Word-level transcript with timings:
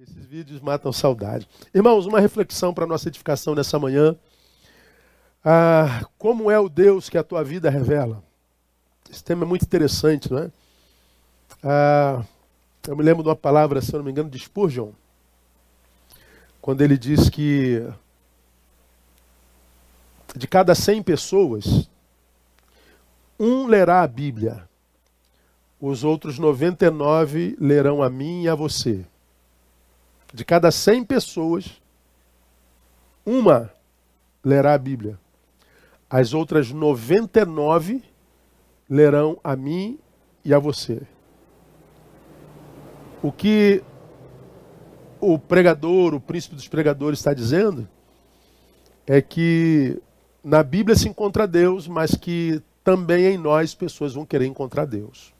Esses 0.00 0.26
vídeos 0.26 0.60
matam 0.60 0.92
saudade. 0.92 1.48
Irmãos, 1.72 2.04
uma 2.04 2.18
reflexão 2.18 2.74
para 2.74 2.84
nossa 2.84 3.08
edificação 3.08 3.54
nessa 3.54 3.78
manhã. 3.78 4.16
Ah, 5.44 6.04
como 6.18 6.50
é 6.50 6.58
o 6.58 6.68
Deus 6.68 7.08
que 7.08 7.16
a 7.16 7.22
tua 7.22 7.44
vida 7.44 7.70
revela? 7.70 8.20
Esse 9.08 9.22
tema 9.22 9.44
é 9.44 9.46
muito 9.46 9.62
interessante, 9.62 10.32
não 10.32 10.38
é? 10.38 10.50
Ah, 11.62 12.24
eu 12.88 12.96
me 12.96 13.04
lembro 13.04 13.22
de 13.22 13.28
uma 13.28 13.36
palavra, 13.36 13.80
se 13.80 13.94
eu 13.94 13.98
não 13.98 14.04
me 14.04 14.10
engano, 14.10 14.28
de 14.28 14.36
Spurgeon, 14.36 14.90
quando 16.60 16.80
ele 16.80 16.98
diz 16.98 17.30
que 17.30 17.88
de 20.34 20.48
cada 20.48 20.74
100 20.74 21.04
pessoas, 21.04 21.88
um 23.38 23.68
lerá 23.68 24.02
a 24.02 24.08
Bíblia, 24.08 24.68
os 25.80 26.02
outros 26.02 26.36
99 26.36 27.56
lerão 27.60 28.02
a 28.02 28.10
mim 28.10 28.42
e 28.42 28.48
a 28.48 28.56
você. 28.56 29.06
De 30.34 30.44
cada 30.44 30.72
100 30.72 31.04
pessoas, 31.04 31.80
uma 33.24 33.70
lerá 34.44 34.74
a 34.74 34.78
Bíblia. 34.78 35.16
As 36.10 36.34
outras 36.34 36.72
99 36.72 38.02
lerão 38.90 39.38
a 39.44 39.54
mim 39.54 39.96
e 40.44 40.52
a 40.52 40.58
você. 40.58 41.02
O 43.22 43.30
que 43.30 43.82
o 45.20 45.38
pregador, 45.38 46.14
o 46.14 46.20
príncipe 46.20 46.56
dos 46.56 46.66
pregadores 46.66 47.20
está 47.20 47.32
dizendo 47.32 47.88
é 49.06 49.22
que 49.22 50.02
na 50.42 50.64
Bíblia 50.64 50.96
se 50.96 51.08
encontra 51.08 51.46
Deus, 51.46 51.86
mas 51.86 52.16
que 52.16 52.60
também 52.82 53.26
em 53.26 53.38
nós 53.38 53.74
pessoas 53.74 54.14
vão 54.14 54.26
querer 54.26 54.46
encontrar 54.46 54.84
Deus. 54.84 55.33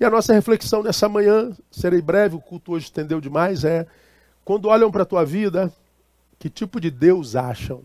E 0.00 0.04
a 0.04 0.08
nossa 0.08 0.32
reflexão 0.32 0.82
nessa 0.82 1.10
manhã, 1.10 1.54
serei 1.70 2.00
breve, 2.00 2.34
o 2.34 2.40
culto 2.40 2.72
hoje 2.72 2.86
estendeu 2.86 3.20
demais, 3.20 3.66
é 3.66 3.86
quando 4.42 4.64
olham 4.64 4.90
para 4.90 5.02
a 5.02 5.06
tua 5.06 5.26
vida, 5.26 5.70
que 6.38 6.48
tipo 6.48 6.80
de 6.80 6.90
Deus 6.90 7.36
acham? 7.36 7.82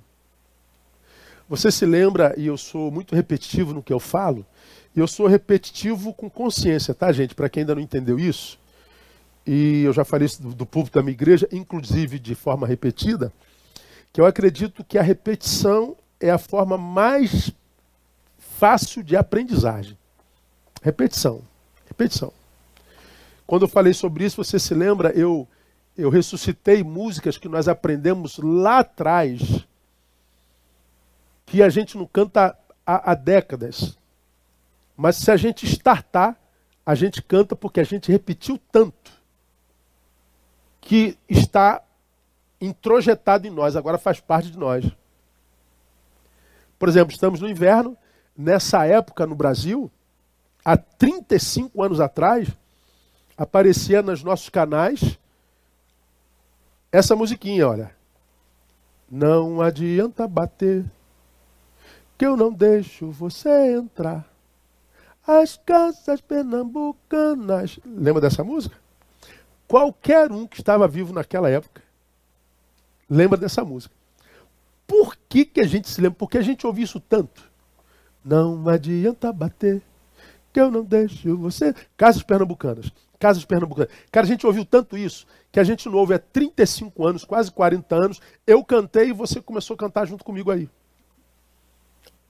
Você 1.50 1.70
se 1.70 1.86
lembra, 1.86 2.34
e 2.38 2.48
eu 2.48 2.58
sou 2.58 2.90
muito 2.90 3.14
repetitivo 3.14 3.74
no 3.74 3.84
que 3.84 3.92
eu 3.92 4.00
falo, 4.00 4.46
e 4.96 5.00
eu 5.02 5.08
sou 5.10 5.28
repetitivo 5.28 6.14
com 6.14 6.30
consciência, 6.30 6.94
tá, 6.94 7.12
gente? 7.12 7.36
Para 7.36 7.50
quem 7.50 7.62
ainda 7.62 7.76
não 7.76 7.82
entendeu 7.82 8.18
isso, 8.18 8.58
e 9.46 9.84
eu 9.84 9.92
já 9.92 10.06
falei 10.06 10.28
isso 10.28 10.42
do, 10.42 10.56
do 10.56 10.66
público 10.66 10.96
da 10.96 11.04
minha 11.04 11.12
igreja, 11.12 11.50
inclusive 11.52 12.18
de 12.18 12.34
forma 12.34 12.66
repetida, 12.66 13.32
que 14.14 14.22
eu 14.22 14.26
acredito 14.26 14.86
que 14.86 14.98
a 14.98 15.04
repetição 15.04 15.98
é 16.18 16.32
a 16.32 16.38
forma 16.38 16.78
mais 16.78 17.52
fácil 18.38 19.04
de 19.04 19.18
aprendizagem. 19.18 19.98
Repetição. 20.82 21.42
Repetição. 21.98 22.34
Quando 23.48 23.62
eu 23.62 23.70
falei 23.70 23.94
sobre 23.94 24.26
isso, 24.26 24.44
você 24.44 24.60
se 24.60 24.74
lembra, 24.74 25.12
eu, 25.12 25.48
eu 25.98 26.10
ressuscitei 26.10 26.84
músicas 26.84 27.38
que 27.38 27.48
nós 27.48 27.70
aprendemos 27.70 28.38
lá 28.38 28.80
atrás, 28.80 29.66
que 31.46 31.64
a 31.64 31.70
gente 31.70 31.98
não 31.98 32.06
canta 32.06 32.58
há, 32.86 33.12
há 33.12 33.16
décadas. 33.16 33.98
Mas 34.98 35.16
se 35.16 35.32
a 35.32 35.38
gente 35.38 35.66
startar, 35.66 36.36
a 36.86 36.96
gente 36.96 37.22
canta 37.22 37.56
porque 37.56 37.80
a 37.80 37.86
gente 37.86 38.12
repetiu 38.12 38.60
tanto 38.72 39.12
que 40.82 41.18
está 41.30 41.82
introjetado 42.60 43.48
em 43.48 43.52
nós, 43.52 43.78
agora 43.78 43.98
faz 43.98 44.20
parte 44.20 44.52
de 44.52 44.58
nós. 44.58 44.86
Por 46.78 46.90
exemplo, 46.90 47.14
estamos 47.14 47.40
no 47.40 47.50
inverno, 47.50 47.98
nessa 48.38 48.86
época 48.86 49.26
no 49.26 49.34
Brasil, 49.34 49.90
há 50.66 50.76
35 50.76 51.84
anos 51.84 52.00
atrás, 52.00 52.50
aparecia 53.38 54.02
nos 54.02 54.24
nossos 54.24 54.50
canais 54.50 55.20
essa 56.92 57.16
musiquinha, 57.16 57.68
olha. 57.68 57.96
Não 59.12 59.62
adianta 59.62 60.28
bater, 60.28 60.86
que 62.18 62.26
eu 62.26 62.36
não 62.36 62.52
deixo 62.52 63.12
você 63.12 63.76
entrar. 63.76 64.26
As 65.28 65.58
casas 65.58 66.22
pernambucanas. 66.22 67.80
Lembra 67.86 68.22
dessa 68.22 68.44
música? 68.44 68.78
Qualquer 69.68 70.32
um 70.32 70.48
que 70.48 70.60
estava 70.60 70.88
vivo 70.88 71.14
naquela 71.14 71.50
época 71.50 71.84
lembra 73.10 73.38
dessa 73.38 73.64
música. 73.64 73.94
Por 74.88 75.18
que, 75.28 75.46
que 75.46 75.60
a 75.60 75.68
gente 75.68 75.90
se 75.90 76.00
lembra? 76.00 76.18
Porque 76.18 76.38
a 76.38 76.42
gente 76.42 76.66
ouve 76.66 76.82
isso 76.82 77.00
tanto. 77.00 77.44
Não 78.24 78.68
adianta 78.70 79.34
bater, 79.34 79.82
que 80.56 80.62
eu 80.62 80.72
não 80.72 80.86
deixo 80.86 81.36
você. 81.36 81.76
Casas 81.98 82.24
pernambucanas. 82.24 82.90
Casas 83.20 83.44
pernambucanas. 83.44 83.92
Cara, 84.10 84.26
a 84.26 84.30
gente 84.30 84.48
ouviu 84.48 84.64
tanto 84.64 84.98
isso 84.98 85.28
que 85.52 85.60
a 85.60 85.66
gente 85.66 85.90
não 85.90 85.98
ouve 85.98 86.14
há 86.14 86.20
35 86.20 87.06
anos, 87.06 87.26
quase 87.26 87.52
40 87.52 87.94
anos. 87.94 88.22
Eu 88.48 88.64
cantei 88.64 89.10
e 89.10 89.14
você 89.14 89.42
começou 89.42 89.74
a 89.74 89.78
cantar 89.78 90.08
junto 90.08 90.24
comigo 90.24 90.50
aí. 90.50 90.70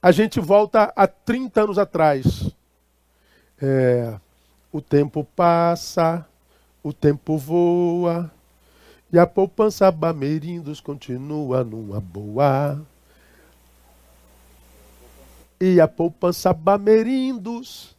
A 0.02 0.10
gente 0.10 0.40
volta 0.40 0.92
a 0.96 1.06
30 1.06 1.62
anos 1.62 1.78
atrás. 1.78 2.50
É, 3.62 4.18
o 4.72 4.80
tempo 4.80 5.22
passa, 5.36 6.26
o 6.82 6.92
tempo 6.92 7.38
voa, 7.38 8.28
e 9.12 9.20
a 9.20 9.26
poupança 9.26 9.88
Bamerindos 9.92 10.80
continua 10.80 11.62
numa 11.62 12.00
boa. 12.00 12.84
E 15.60 15.80
a 15.80 15.86
poupança 15.86 16.52
Bamerindos 16.52 17.95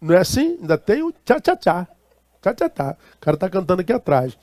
não 0.00 0.14
é 0.14 0.18
assim? 0.18 0.58
Ainda 0.60 0.78
tem 0.78 1.02
o 1.02 1.12
tchá-tchá-tchá. 1.12 1.86
Tchá-tchá-tchá. 2.40 2.96
O 3.16 3.18
cara 3.20 3.34
está 3.34 3.50
cantando 3.50 3.82
aqui 3.82 3.92
atrás. 3.92 4.36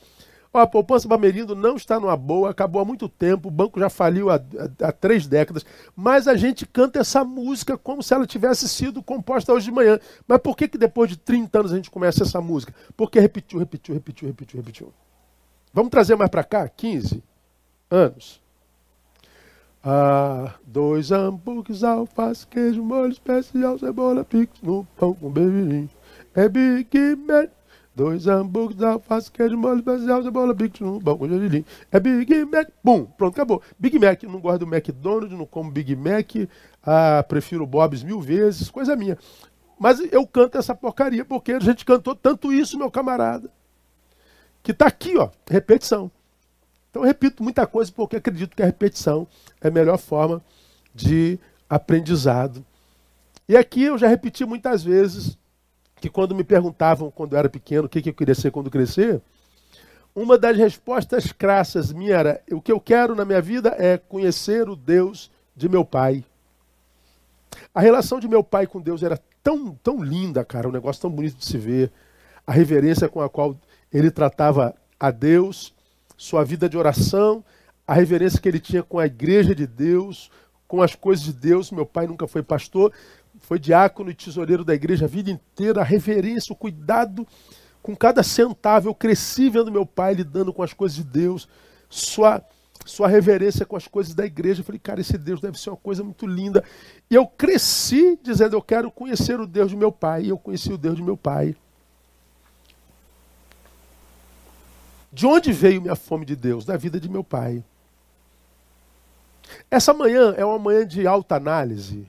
Ó, 0.53 0.59
a 0.59 0.67
poupança 0.67 1.07
Bamerindo 1.07 1.55
não 1.55 1.75
está 1.75 1.99
numa 1.99 2.15
boa, 2.15 2.49
acabou 2.49 2.81
há 2.81 2.85
muito 2.85 3.09
tempo, 3.09 3.47
o 3.47 3.51
banco 3.51 3.79
já 3.79 3.89
faliu 3.89 4.29
há, 4.29 4.35
há, 4.35 4.87
há, 4.87 4.91
três 4.91 5.27
décadas, 5.27 5.65
mas 5.95 6.27
a 6.27 6.35
gente 6.35 6.65
canta 6.65 6.99
essa 6.99 7.23
música 7.23 7.77
como 7.77 8.01
se 8.01 8.13
ela 8.13 8.25
tivesse 8.25 8.67
sido 8.67 9.03
composta 9.03 9.53
hoje 9.53 9.65
de 9.65 9.71
manhã. 9.71 9.99
Mas 10.27 10.39
por 10.39 10.55
que, 10.55 10.67
que 10.67 10.77
depois 10.77 11.09
de 11.09 11.17
30 11.17 11.59
anos 11.59 11.73
a 11.73 11.75
gente 11.75 11.91
começa 11.91 12.23
essa 12.23 12.39
música? 12.41 12.73
Porque 12.95 13.19
repetiu, 13.19 13.59
repetiu, 13.59 13.93
repetiu, 13.93 14.27
repetiu, 14.27 14.59
repetiu. 14.59 14.93
Vamos 15.73 15.91
trazer 15.91 16.15
mais 16.15 16.31
para 16.31 16.43
cá? 16.43 16.67
15 16.67 17.23
anos. 17.91 18.41
Ah, 19.89 20.55
dois 20.65 21.13
hambúrgueres, 21.13 21.81
alface, 21.81 22.45
queijo, 22.45 22.83
molho 22.83 23.09
especial, 23.09 23.79
cebola, 23.79 24.21
pix 24.21 24.61
no 24.61 24.85
pão 24.97 25.13
com 25.13 25.29
beijinho. 25.31 25.89
É 26.35 26.49
Big 26.49 27.15
Mac. 27.25 27.49
Dois 27.95 28.27
hambúrgueres, 28.27 28.83
alface, 28.83 29.31
queijo, 29.31 29.55
molho 29.55 29.77
especial, 29.77 30.21
cebola, 30.21 30.53
pix 30.53 30.81
no 30.81 31.01
pão 31.01 31.17
com 31.17 31.29
gergelim. 31.29 31.63
É 31.89 32.01
Big 32.01 32.43
Mac. 32.43 32.67
Bum, 32.83 33.05
pronto, 33.05 33.33
acabou. 33.35 33.61
Big 33.79 33.97
Mac, 33.97 34.21
não 34.23 34.41
gosto 34.41 34.65
do 34.65 34.75
McDonald's, 34.75 35.31
não 35.31 35.45
como 35.45 35.71
Big 35.71 35.95
Mac. 35.95 36.35
Ah, 36.83 37.23
prefiro 37.25 37.65
Bob's 37.65 38.03
mil 38.03 38.19
vezes, 38.19 38.69
coisa 38.69 38.93
minha. 38.93 39.17
Mas 39.79 40.01
eu 40.11 40.27
canto 40.27 40.57
essa 40.57 40.75
porcaria 40.75 41.23
porque 41.23 41.53
a 41.53 41.59
gente 41.61 41.85
cantou 41.85 42.13
tanto 42.13 42.51
isso, 42.51 42.77
meu 42.77 42.91
camarada. 42.91 43.49
Que 44.61 44.71
está 44.71 44.85
aqui, 44.85 45.17
ó, 45.17 45.29
repetição. 45.49 46.11
Então 46.97 47.05
eu 47.05 47.07
repito 47.07 47.43
muita 47.43 47.67
coisa 47.67 47.91
porque 47.91 48.15
acredito 48.15 48.55
que 48.55 48.63
a 48.63 48.65
repetição 48.65 49.27
é 49.61 49.67
a 49.67 49.71
melhor 49.71 49.99
forma 49.99 50.43
de 50.95 51.37
aprendizado. 51.69 52.65
E 53.47 53.55
aqui 53.55 53.83
eu 53.83 53.99
já 53.99 54.07
repeti 54.07 54.43
muitas 54.43 54.83
vezes 54.83 55.37
que 55.97 56.09
quando 56.09 56.33
me 56.33 56.43
perguntavam 56.43 57.11
quando 57.11 57.33
eu 57.33 57.39
era 57.39 57.49
pequeno 57.49 57.85
o 57.85 57.89
que, 57.89 58.09
eu 58.09 58.13
queria 58.15 58.33
ser 58.33 58.49
quando 58.49 58.71
crescer, 58.71 59.21
uma 60.15 60.39
das 60.39 60.57
respostas 60.57 61.31
crassas 61.31 61.93
minha 61.93 62.15
era: 62.15 62.41
o 62.51 62.59
que 62.59 62.71
eu 62.71 62.79
quero 62.79 63.13
na 63.13 63.23
minha 63.23 63.43
vida 63.43 63.75
é 63.77 63.99
conhecer 63.99 64.67
o 64.67 64.75
Deus 64.75 65.29
de 65.55 65.69
meu 65.69 65.85
pai. 65.85 66.25
A 67.75 67.79
relação 67.79 68.19
de 68.19 68.27
meu 68.27 68.43
pai 68.43 68.65
com 68.65 68.81
Deus 68.81 69.03
era 69.03 69.19
tão, 69.43 69.75
tão 69.83 70.03
linda, 70.03 70.43
cara, 70.43 70.67
um 70.67 70.71
negócio 70.71 71.03
tão 71.03 71.11
bonito 71.11 71.37
de 71.37 71.45
se 71.45 71.59
ver. 71.59 71.91
A 72.45 72.51
reverência 72.51 73.07
com 73.07 73.21
a 73.21 73.29
qual 73.29 73.55
ele 73.93 74.09
tratava 74.09 74.73
a 74.99 75.11
Deus 75.11 75.76
sua 76.17 76.43
vida 76.43 76.67
de 76.67 76.75
oração, 76.75 77.45
a 77.85 77.93
reverência 77.93 78.41
que 78.41 78.49
ele 78.49 78.59
tinha 78.59 78.81
com 78.81 78.97
a 78.97 79.05
igreja 79.05 79.53
de 79.53 79.67
Deus, 79.67 80.29
com 80.67 80.81
as 80.81 80.95
coisas 80.95 81.23
de 81.23 81.31
Deus. 81.31 81.71
Meu 81.71 81.85
pai 81.85 82.07
nunca 82.07 82.27
foi 82.27 82.43
pastor, 82.43 82.91
foi 83.39 83.59
diácono 83.59 84.09
e 84.09 84.15
tesoureiro 84.15 84.65
da 84.65 84.73
igreja 84.73 85.05
a 85.05 85.07
vida 85.07 85.29
inteira. 85.29 85.81
A 85.81 85.85
reverência, 85.85 86.51
o 86.51 86.55
cuidado 86.55 87.25
com 87.81 87.95
cada 87.95 88.23
centavo. 88.23 88.89
Eu 88.89 88.95
cresci 88.95 89.49
vendo 89.49 89.71
meu 89.71 89.85
pai 89.85 90.13
lidando 90.13 90.51
com 90.51 90.63
as 90.63 90.73
coisas 90.73 90.97
de 90.97 91.03
Deus, 91.03 91.47
sua, 91.89 92.43
sua 92.85 93.07
reverência 93.07 93.65
com 93.65 93.77
as 93.77 93.87
coisas 93.87 94.13
da 94.13 94.25
igreja. 94.25 94.61
Eu 94.61 94.65
falei, 94.65 94.79
cara, 94.79 94.99
esse 94.99 95.17
Deus 95.17 95.39
deve 95.39 95.57
ser 95.57 95.69
uma 95.69 95.77
coisa 95.77 96.03
muito 96.03 96.27
linda. 96.27 96.63
E 97.09 97.15
eu 97.15 97.25
cresci 97.25 98.19
dizendo, 98.21 98.55
eu 98.55 98.61
quero 98.61 98.91
conhecer 98.91 99.39
o 99.39 99.47
Deus 99.47 99.69
de 99.69 99.77
meu 99.77 99.91
pai. 99.91 100.23
E 100.23 100.29
eu 100.29 100.37
conheci 100.37 100.73
o 100.73 100.77
Deus 100.77 100.97
de 100.97 101.03
meu 101.03 101.15
pai. 101.15 101.55
De 105.17 105.25
onde 105.25 105.51
veio 105.51 105.81
minha 105.81 105.95
fome 105.95 106.23
de 106.23 106.35
Deus? 106.35 106.63
Da 106.63 106.77
vida 106.77 106.99
de 106.99 107.09
meu 107.09 107.23
pai. 107.23 107.63
Essa 109.71 109.91
manhã 109.91 110.35
é 110.37 110.45
uma 110.45 110.59
manhã 110.59 110.85
de 110.85 111.07
alta 111.07 111.35
análise. 111.35 112.07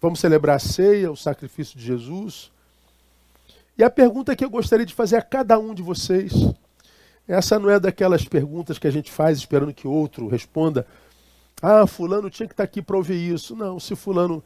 Vamos 0.00 0.18
celebrar 0.18 0.56
a 0.56 0.58
ceia, 0.58 1.12
o 1.12 1.16
sacrifício 1.16 1.78
de 1.78 1.84
Jesus. 1.84 2.50
E 3.78 3.84
a 3.84 3.88
pergunta 3.88 4.34
que 4.34 4.44
eu 4.44 4.50
gostaria 4.50 4.84
de 4.84 4.92
fazer 4.92 5.14
a 5.14 5.22
cada 5.22 5.56
um 5.60 5.72
de 5.72 5.80
vocês, 5.80 6.32
essa 7.28 7.56
não 7.56 7.70
é 7.70 7.78
daquelas 7.78 8.24
perguntas 8.24 8.80
que 8.80 8.88
a 8.88 8.90
gente 8.90 9.12
faz 9.12 9.38
esperando 9.38 9.72
que 9.72 9.86
outro 9.86 10.26
responda. 10.26 10.84
Ah, 11.62 11.86
fulano 11.86 12.28
tinha 12.28 12.48
que 12.48 12.52
estar 12.52 12.64
aqui 12.64 12.82
para 12.82 12.96
ouvir 12.96 13.32
isso. 13.32 13.54
Não, 13.54 13.78
se 13.78 13.94
fulano 13.94 14.42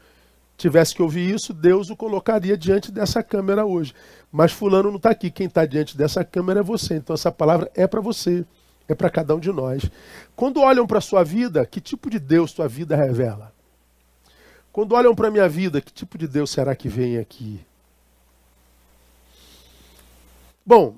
tivesse 0.57 0.95
que 0.95 1.03
ouvir 1.03 1.35
isso, 1.35 1.53
Deus 1.53 1.91
o 1.91 1.97
colocaria 1.97 2.57
diante 2.57 2.91
dessa 2.91 3.23
câmera 3.23 3.65
hoje. 3.65 3.95
Mas 4.33 4.53
fulano 4.53 4.91
não 4.91 4.97
está 4.97 5.11
aqui. 5.11 5.31
Quem 5.31 5.47
está 5.47 5.65
diante 5.67 5.97
dessa 5.97 6.25
câmera 6.25 6.61
é 6.61 6.63
você. 6.63 6.95
Então 6.97 7.15
essa 7.15 7.31
palavra 7.31 7.71
é 7.75 7.87
para 7.87 8.01
você. 8.01 8.45
É 8.89 8.95
para 8.95 9.11
cada 9.11 9.35
um 9.35 9.41
de 9.41 9.53
nós. 9.53 9.83
Quando 10.35 10.61
olham 10.61 10.87
para 10.87 10.99
a 10.99 11.03
sua 11.03 11.25
vida, 11.25 11.67
que 11.67 11.81
tipo 11.81 12.09
de 12.09 12.19
Deus 12.19 12.53
sua 12.53 12.69
vida 12.69 12.95
revela? 12.95 13.53
Quando 14.73 14.93
olham 14.93 15.15
para 15.15 15.29
a 15.29 15.31
minha 15.31 15.49
vida, 15.49 15.81
que 15.81 15.93
tipo 15.93 16.17
de 16.19 16.29
Deus 16.29 16.51
será 16.51 16.77
que 16.77 16.89
vem 16.89 17.19
aqui? 17.19 17.65
Bom, 20.65 20.97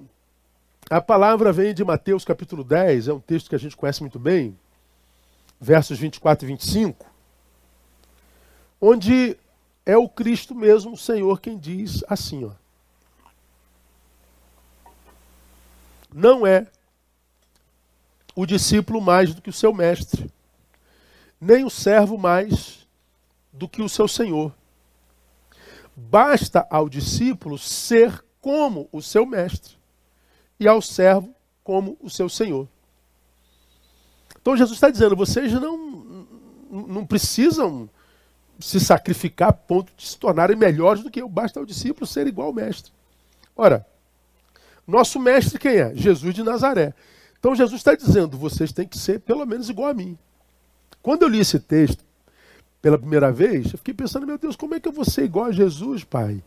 a 0.90 1.00
palavra 1.00 1.52
vem 1.52 1.74
de 1.74 1.84
Mateus 1.84 2.24
capítulo 2.24 2.64
10, 2.64 3.08
é 3.08 3.12
um 3.12 3.20
texto 3.20 3.48
que 3.48 3.54
a 3.54 3.58
gente 3.58 3.76
conhece 3.76 4.00
muito 4.00 4.18
bem, 4.18 4.58
versos 5.60 5.98
24 5.98 6.46
e 6.46 6.48
25, 6.48 7.06
onde 8.80 9.36
é 9.88 9.96
o 9.96 10.06
Cristo 10.06 10.54
mesmo, 10.54 10.92
o 10.92 10.98
Senhor, 10.98 11.40
quem 11.40 11.56
diz 11.56 12.04
assim: 12.06 12.44
ó, 12.44 12.50
Não 16.12 16.46
é 16.46 16.66
o 18.36 18.44
discípulo 18.44 19.00
mais 19.00 19.34
do 19.34 19.40
que 19.40 19.48
o 19.48 19.52
seu 19.52 19.72
mestre, 19.72 20.30
nem 21.40 21.64
o 21.64 21.70
servo 21.70 22.18
mais 22.18 22.86
do 23.50 23.66
que 23.66 23.80
o 23.80 23.88
seu 23.88 24.06
senhor. 24.06 24.54
Basta 25.96 26.66
ao 26.70 26.86
discípulo 26.86 27.56
ser 27.56 28.22
como 28.42 28.90
o 28.92 29.00
seu 29.00 29.24
mestre 29.24 29.74
e 30.60 30.68
ao 30.68 30.82
servo 30.82 31.34
como 31.64 31.96
o 31.98 32.10
seu 32.10 32.28
senhor. 32.28 32.68
Então 34.38 34.54
Jesus 34.54 34.76
está 34.76 34.90
dizendo: 34.90 35.16
vocês 35.16 35.50
não, 35.54 36.26
não 36.70 37.06
precisam 37.06 37.88
se 38.58 38.80
sacrificar 38.80 39.50
a 39.50 39.52
ponto 39.52 39.92
de 39.96 40.06
se 40.06 40.18
tornarem 40.18 40.56
melhores 40.56 41.02
do 41.02 41.10
que 41.10 41.20
eu. 41.20 41.28
Basta 41.28 41.60
ao 41.60 41.66
discípulo 41.66 42.06
ser 42.06 42.26
igual 42.26 42.48
ao 42.48 42.52
mestre. 42.52 42.92
Ora, 43.56 43.86
nosso 44.86 45.20
mestre 45.20 45.58
quem 45.58 45.76
é? 45.76 45.94
Jesus 45.94 46.34
de 46.34 46.42
Nazaré. 46.42 46.94
Então 47.38 47.54
Jesus 47.54 47.80
está 47.80 47.94
dizendo: 47.94 48.36
vocês 48.36 48.72
têm 48.72 48.86
que 48.86 48.98
ser 48.98 49.20
pelo 49.20 49.44
menos 49.46 49.68
igual 49.68 49.90
a 49.90 49.94
mim. 49.94 50.18
Quando 51.02 51.22
eu 51.22 51.28
li 51.28 51.38
esse 51.38 51.60
texto 51.60 52.04
pela 52.82 52.98
primeira 52.98 53.30
vez, 53.30 53.72
eu 53.72 53.78
fiquei 53.78 53.94
pensando: 53.94 54.26
meu 54.26 54.38
Deus, 54.38 54.56
como 54.56 54.74
é 54.74 54.80
que 54.80 54.88
eu 54.88 54.92
vou 54.92 55.04
ser 55.04 55.24
igual 55.24 55.46
a 55.46 55.52
Jesus, 55.52 56.04
pai? 56.04 56.42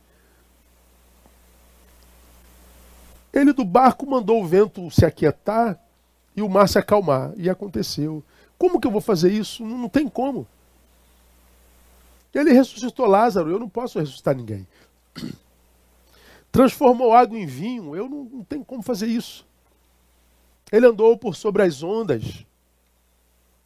Ele 3.34 3.54
do 3.54 3.63
barco 3.63 4.06
mandou 4.06 4.44
o 4.44 4.48
vento 4.48 4.92
se 4.92 5.06
aquietar 5.06 5.80
e 6.36 6.42
o 6.42 6.50
mar 6.50 6.68
se 6.68 6.78
acalmar. 6.78 7.31
E 7.38 7.50
aconteceu. 7.50 8.24
Como 8.58 8.80
que 8.80 8.88
eu 8.88 8.92
vou 8.92 9.02
fazer 9.02 9.31
isso? 9.31 9.66
Não, 9.66 9.78
não 9.78 9.90
tem 9.90 10.08
como. 10.08 10.46
Ele 12.33 12.54
ressuscitou 12.54 13.06
Lázaro, 13.07 13.50
eu 13.50 13.60
não 13.60 13.68
posso 13.68 14.00
ressuscitar 14.00 14.36
ninguém. 14.36 14.68
Transformou 16.51 17.13
água 17.13 17.38
em 17.38 17.45
vinho, 17.45 17.95
eu 17.95 18.10
não, 18.10 18.24
não 18.25 18.44
tenho 18.44 18.63
como 18.63 18.81
fazer 18.81 19.07
isso. 19.07 19.45
Ele 20.72 20.86
andou 20.86 21.18
por 21.18 21.36
sobre 21.36 21.63
as 21.63 21.83
ondas. 21.83 22.45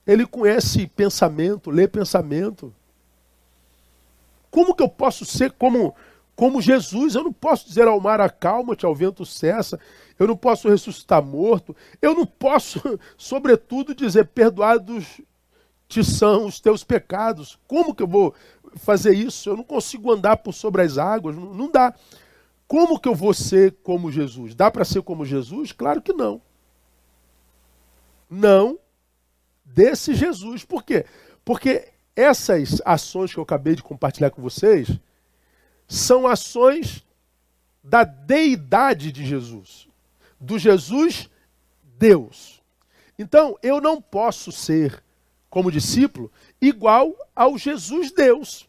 Ele 0.05 0.25
conhece 0.25 0.87
pensamento, 0.87 1.69
lê 1.69 1.87
pensamento. 1.87 2.73
Como 4.49 4.73
que 4.73 4.81
eu 4.81 4.89
posso 4.89 5.25
ser 5.25 5.51
como, 5.51 5.95
como 6.35 6.61
Jesus? 6.61 7.15
Eu 7.15 7.23
não 7.23 7.33
posso 7.33 7.67
dizer 7.67 7.87
ao 7.87 7.99
mar 7.99 8.21
acalma-te, 8.21 8.85
ao 8.85 8.95
vento 8.95 9.25
cessa. 9.25 9.79
Eu 10.17 10.27
não 10.27 10.37
posso 10.37 10.69
ressuscitar 10.69 11.23
morto. 11.23 11.75
Eu 12.01 12.15
não 12.15 12.25
posso, 12.25 12.79
sobretudo, 13.17 13.93
dizer 13.93 14.27
perdoados 14.27 15.21
te 15.87 16.03
são 16.03 16.45
os 16.45 16.59
teus 16.59 16.83
pecados. 16.83 17.59
Como 17.67 17.93
que 17.93 18.03
eu 18.03 18.07
vou 18.07 18.33
fazer 18.75 19.13
isso? 19.13 19.49
Eu 19.49 19.57
não 19.57 19.63
consigo 19.63 20.11
andar 20.11 20.37
por 20.37 20.53
sobre 20.53 20.81
as 20.81 20.97
águas. 20.97 21.35
Não, 21.35 21.71
dá. 21.71 21.93
Como 22.67 22.99
que 22.99 23.07
eu 23.07 23.15
vou 23.15 23.33
ser 23.33 23.75
como 23.83 24.11
Jesus? 24.11 24.55
Dá 24.55 24.69
para 24.69 24.85
ser 24.85 25.01
como 25.01 25.25
Jesus? 25.25 25.71
Claro 25.71 26.01
que 26.01 26.13
não 26.13 26.41
não 28.29 28.79
desse 29.63 30.13
Jesus. 30.13 30.63
Por 30.63 30.83
quê? 30.83 31.05
Porque 31.43 31.91
essas 32.15 32.81
ações 32.85 33.33
que 33.33 33.39
eu 33.39 33.43
acabei 33.43 33.75
de 33.75 33.83
compartilhar 33.83 34.29
com 34.29 34.41
vocês 34.41 34.89
são 35.87 36.27
ações 36.27 37.05
da 37.83 38.03
deidade 38.03 39.11
de 39.11 39.25
Jesus, 39.25 39.87
do 40.39 40.57
Jesus 40.57 41.29
Deus. 41.97 42.63
Então, 43.17 43.57
eu 43.61 43.79
não 43.79 44.01
posso 44.01 44.51
ser, 44.51 45.03
como 45.49 45.71
discípulo, 45.71 46.31
igual 46.61 47.13
ao 47.35 47.57
Jesus 47.57 48.11
Deus. 48.11 48.67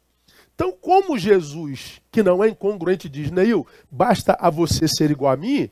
Então, 0.54 0.72
como 0.72 1.18
Jesus, 1.18 2.00
que 2.10 2.22
não 2.22 2.42
é 2.42 2.48
incongruente, 2.48 3.08
diz, 3.08 3.30
Neil, 3.30 3.66
basta 3.90 4.36
a 4.40 4.48
você 4.48 4.88
ser 4.88 5.10
igual 5.10 5.32
a 5.32 5.36
mim, 5.36 5.70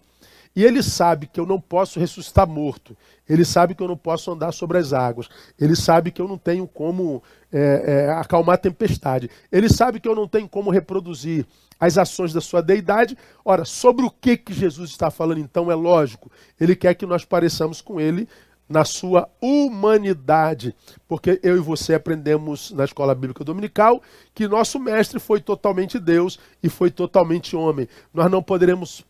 e 0.55 0.63
ele 0.63 0.83
sabe 0.83 1.27
que 1.27 1.41
eu 1.41 1.47
não 1.47 1.61
posso 1.61 1.99
ressuscitar 1.99 2.47
morto. 2.47 2.97
Ele 3.29 3.45
sabe 3.45 3.75
que 3.75 3.83
eu 3.83 3.89
não 3.89 3.97
posso 3.97 4.31
andar 4.31 4.53
sobre 4.53 4.79
as 4.79 4.93
águas. 4.93 5.29
Ele 5.59 5.75
sabe 5.75 6.13
que 6.13 6.23
eu 6.23 6.29
não 6.29 6.39
tenho 6.39 6.69
como 6.69 7.23
é, 7.53 8.07
é, 8.07 8.11
acalmar 8.13 8.55
a 8.55 8.59
tempestade. 8.59 9.29
Ele 9.51 9.69
sabe 9.69 9.99
que 9.99 10.09
eu 10.09 10.15
não 10.15 10.29
tenho 10.29 10.49
como 10.49 10.71
reproduzir 10.71 11.45
as 11.81 11.99
ações 11.99 12.33
da 12.33 12.41
sua 12.41 12.63
deidade. 12.63 13.19
Ora, 13.45 13.65
sobre 13.65 14.05
o 14.05 14.11
que, 14.11 14.37
que 14.37 14.53
Jesus 14.53 14.91
está 14.91 15.11
falando 15.11 15.41
então 15.41 15.73
é 15.73 15.75
lógico. 15.75 16.31
Ele 16.61 16.77
quer 16.77 16.95
que 16.95 17.07
nós 17.07 17.25
pareçamos 17.25 17.81
com 17.81 18.01
ele 18.01 18.29
na 18.69 18.85
sua 18.85 19.29
humanidade. 19.41 20.75
Porque 21.07 21.39
eu 21.43 21.57
e 21.57 21.61
você 21.61 21.95
aprendemos 21.95 22.71
na 22.73 22.85
escola 22.85 23.15
bíblica 23.15 23.45
dominical 23.45 24.03
que 24.35 24.49
nosso 24.49 24.79
mestre 24.79 25.21
foi 25.21 25.41
totalmente 25.41 25.99
Deus 25.99 26.39
e 26.63 26.69
foi 26.69 26.91
totalmente 26.91 27.57
homem. 27.57 27.89
Nós 28.13 28.31
não 28.31 28.43
poderemos 28.43 29.05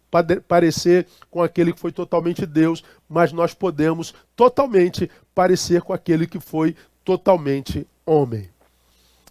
parecer 0.47 1.07
com 1.31 1.43
aquele 1.43 1.73
que 1.73 1.81
foi 1.81 1.93
totalmente 1.93 2.47
Deus, 2.47 2.85
mas 3.09 3.33
nós 3.33 3.53
podemos 3.55 4.15
totalmente 4.37 5.11
parecer 5.35 5.83
com 5.83 5.93
aquele 5.93 6.27
que 6.27 6.39
foi 6.39 6.77
totalmente 7.05 7.87
homem. 8.07 8.49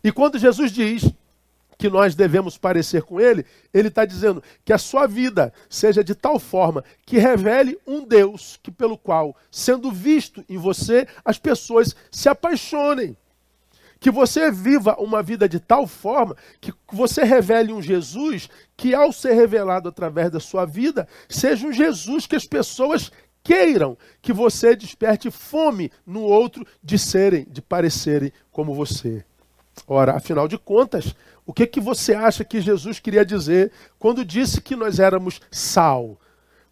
E 0.04 0.12
quando 0.12 0.38
Jesus 0.38 0.72
diz 0.72 1.10
que 1.78 1.90
nós 1.90 2.16
devemos 2.16 2.58
parecer 2.58 3.04
com 3.04 3.20
Ele, 3.20 3.46
Ele 3.74 3.88
está 3.88 4.06
dizendo 4.06 4.44
que 4.64 4.74
a 4.74 4.78
sua 4.78 5.08
vida 5.08 5.54
seja 5.70 6.04
de 6.04 6.16
tal 6.16 6.40
forma 6.40 6.84
que 7.06 7.18
revele 7.18 7.78
um 7.86 8.06
Deus 8.06 8.60
que 8.62 8.72
pelo 8.72 8.98
qual, 8.98 9.36
sendo 9.52 9.92
visto 9.92 10.44
em 10.50 10.58
você, 10.58 11.08
as 11.24 11.38
pessoas 11.38 11.96
se 12.12 12.30
apaixonem. 12.30 13.16
Que 14.00 14.12
você 14.12 14.52
viva 14.52 14.96
uma 15.00 15.24
vida 15.24 15.48
de 15.48 15.62
tal 15.62 15.88
forma 15.88 16.36
que 16.60 16.74
você 16.92 17.24
revele 17.24 17.72
um 17.72 17.82
Jesus 17.82 18.50
que, 18.76 18.94
ao 18.94 19.14
ser 19.14 19.34
revelado 19.34 19.88
através 19.88 20.30
da 20.30 20.42
sua 20.42 20.66
vida, 20.66 21.08
seja 21.30 21.66
um 21.66 21.72
Jesus 21.72 22.28
que 22.28 22.36
as 22.36 22.46
pessoas 22.46 23.12
queiram, 23.44 23.98
que 24.22 24.34
você 24.34 24.76
desperte 24.76 25.30
fome 25.30 25.92
no 26.06 26.22
outro 26.22 26.66
de 26.82 26.98
serem, 26.98 27.46
de 27.50 27.62
parecerem 27.62 28.32
como 28.52 28.74
você. 28.74 29.24
Ora, 29.88 30.16
afinal 30.16 30.48
de 30.48 30.58
contas, 30.58 31.16
o 31.46 31.54
que, 31.54 31.68
que 31.68 31.82
você 31.82 32.14
acha 32.14 32.44
que 32.44 32.62
Jesus 32.62 33.00
queria 33.00 33.26
dizer 33.26 33.72
quando 34.00 34.24
disse 34.24 34.62
que 34.62 34.76
nós 34.76 35.00
éramos 35.00 35.42
sal? 35.52 36.20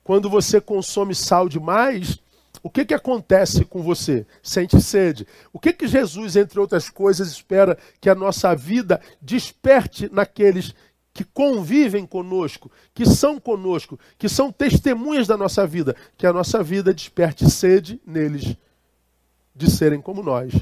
Quando 0.04 0.30
você 0.30 0.62
consome 0.62 1.14
sal 1.14 1.50
demais, 1.50 2.20
o 2.64 2.70
que, 2.70 2.86
que 2.86 2.94
acontece 2.94 3.66
com 3.66 3.82
você? 3.82 4.26
Sente 4.42 4.80
sede. 4.82 5.28
O 5.52 5.60
que, 5.60 5.74
que 5.74 5.88
Jesus, 5.88 6.36
entre 6.36 6.60
outras 6.60 6.90
coisas, 6.90 7.30
espera 7.30 7.78
que 8.00 8.10
a 8.10 8.16
nossa 8.16 8.56
vida 8.56 9.02
desperte 9.22 10.10
naqueles 10.12 10.74
que 11.14 11.26
convivem 11.26 12.06
conosco, 12.06 12.72
que 12.94 13.06
são 13.06 13.40
conosco, 13.40 14.00
que 14.18 14.30
são 14.30 14.52
testemunhas 14.52 15.28
da 15.28 15.36
nossa 15.36 15.68
vida? 15.68 15.96
Que 16.18 16.26
a 16.26 16.34
nossa 16.34 16.64
vida 16.64 16.94
desperte 16.94 17.50
sede 17.50 18.02
neles 18.06 18.56
de 19.54 19.70
serem 19.70 20.00
como 20.00 20.24
nós, 20.24 20.54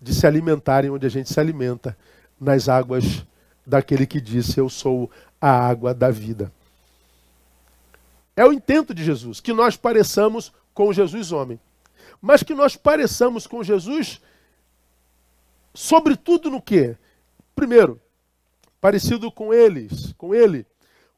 de 0.00 0.14
se 0.14 0.26
alimentarem 0.26 0.90
onde 0.90 1.06
a 1.06 1.10
gente 1.10 1.32
se 1.32 1.38
alimenta 1.38 1.96
nas 2.42 2.68
águas 2.68 3.24
daquele 3.64 4.06
que 4.06 4.20
disse: 4.20 4.58
Eu 4.58 4.68
sou 4.68 5.10
a 5.40 5.50
água 5.50 5.94
da 5.94 6.10
vida. 6.10 6.52
É 8.34 8.44
o 8.44 8.52
intento 8.52 8.92
de 8.92 9.04
Jesus, 9.04 9.40
que 9.40 9.52
nós 9.52 9.76
pareçamos 9.76 10.52
com 10.74 10.92
Jesus 10.92 11.32
homem. 11.32 11.60
Mas 12.20 12.42
que 12.42 12.54
nós 12.54 12.76
pareçamos 12.76 13.46
com 13.46 13.62
Jesus, 13.62 14.20
sobretudo 15.74 16.50
no 16.50 16.60
que? 16.60 16.96
Primeiro, 17.54 18.00
parecido 18.80 19.30
com 19.30 19.52
eles, 19.52 20.12
com 20.14 20.34
ele, 20.34 20.66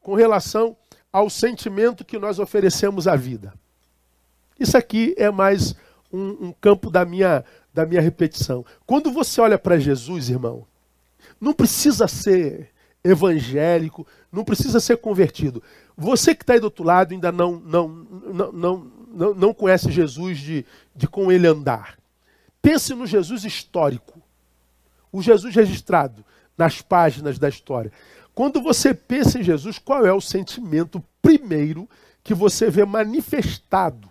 com 0.01 0.13
relação 0.13 0.75
ao 1.11 1.29
sentimento 1.29 2.03
que 2.03 2.19
nós 2.19 2.39
oferecemos 2.39 3.07
à 3.07 3.15
vida. 3.15 3.53
Isso 4.59 4.77
aqui 4.77 5.15
é 5.17 5.31
mais 5.31 5.75
um, 6.11 6.47
um 6.47 6.51
campo 6.53 6.89
da 6.89 7.05
minha, 7.05 7.43
da 7.73 7.85
minha 7.85 8.01
repetição. 8.01 8.65
Quando 8.85 9.11
você 9.11 9.39
olha 9.39 9.57
para 9.57 9.79
Jesus, 9.79 10.29
irmão, 10.29 10.67
não 11.39 11.53
precisa 11.53 12.07
ser 12.07 12.71
evangélico, 13.03 14.05
não 14.31 14.43
precisa 14.43 14.79
ser 14.79 14.97
convertido. 14.97 15.61
Você 15.95 16.33
que 16.33 16.43
está 16.43 16.53
aí 16.53 16.59
do 16.59 16.65
outro 16.65 16.83
lado 16.83 17.13
ainda 17.13 17.31
não, 17.31 17.59
não, 17.59 17.87
não, 17.87 18.51
não, 18.51 18.91
não, 19.13 19.33
não 19.33 19.53
conhece 19.53 19.91
Jesus 19.91 20.39
de, 20.39 20.65
de 20.95 21.07
com 21.07 21.31
ele 21.31 21.47
andar. 21.47 21.97
Pense 22.61 22.93
no 22.95 23.05
Jesus 23.05 23.45
histórico, 23.45 24.19
o 25.11 25.21
Jesus 25.21 25.53
registrado 25.55 26.25
nas 26.57 26.81
páginas 26.81 27.37
da 27.37 27.47
história. 27.47 27.91
Quando 28.33 28.61
você 28.61 28.93
pensa 28.93 29.39
em 29.39 29.43
Jesus, 29.43 29.77
qual 29.77 30.05
é 30.05 30.11
o 30.11 30.19
sentimento 30.19 31.01
primeiro 31.21 31.87
que 32.23 32.33
você 32.33 32.69
vê 32.69 32.83
manifestado 32.83 34.09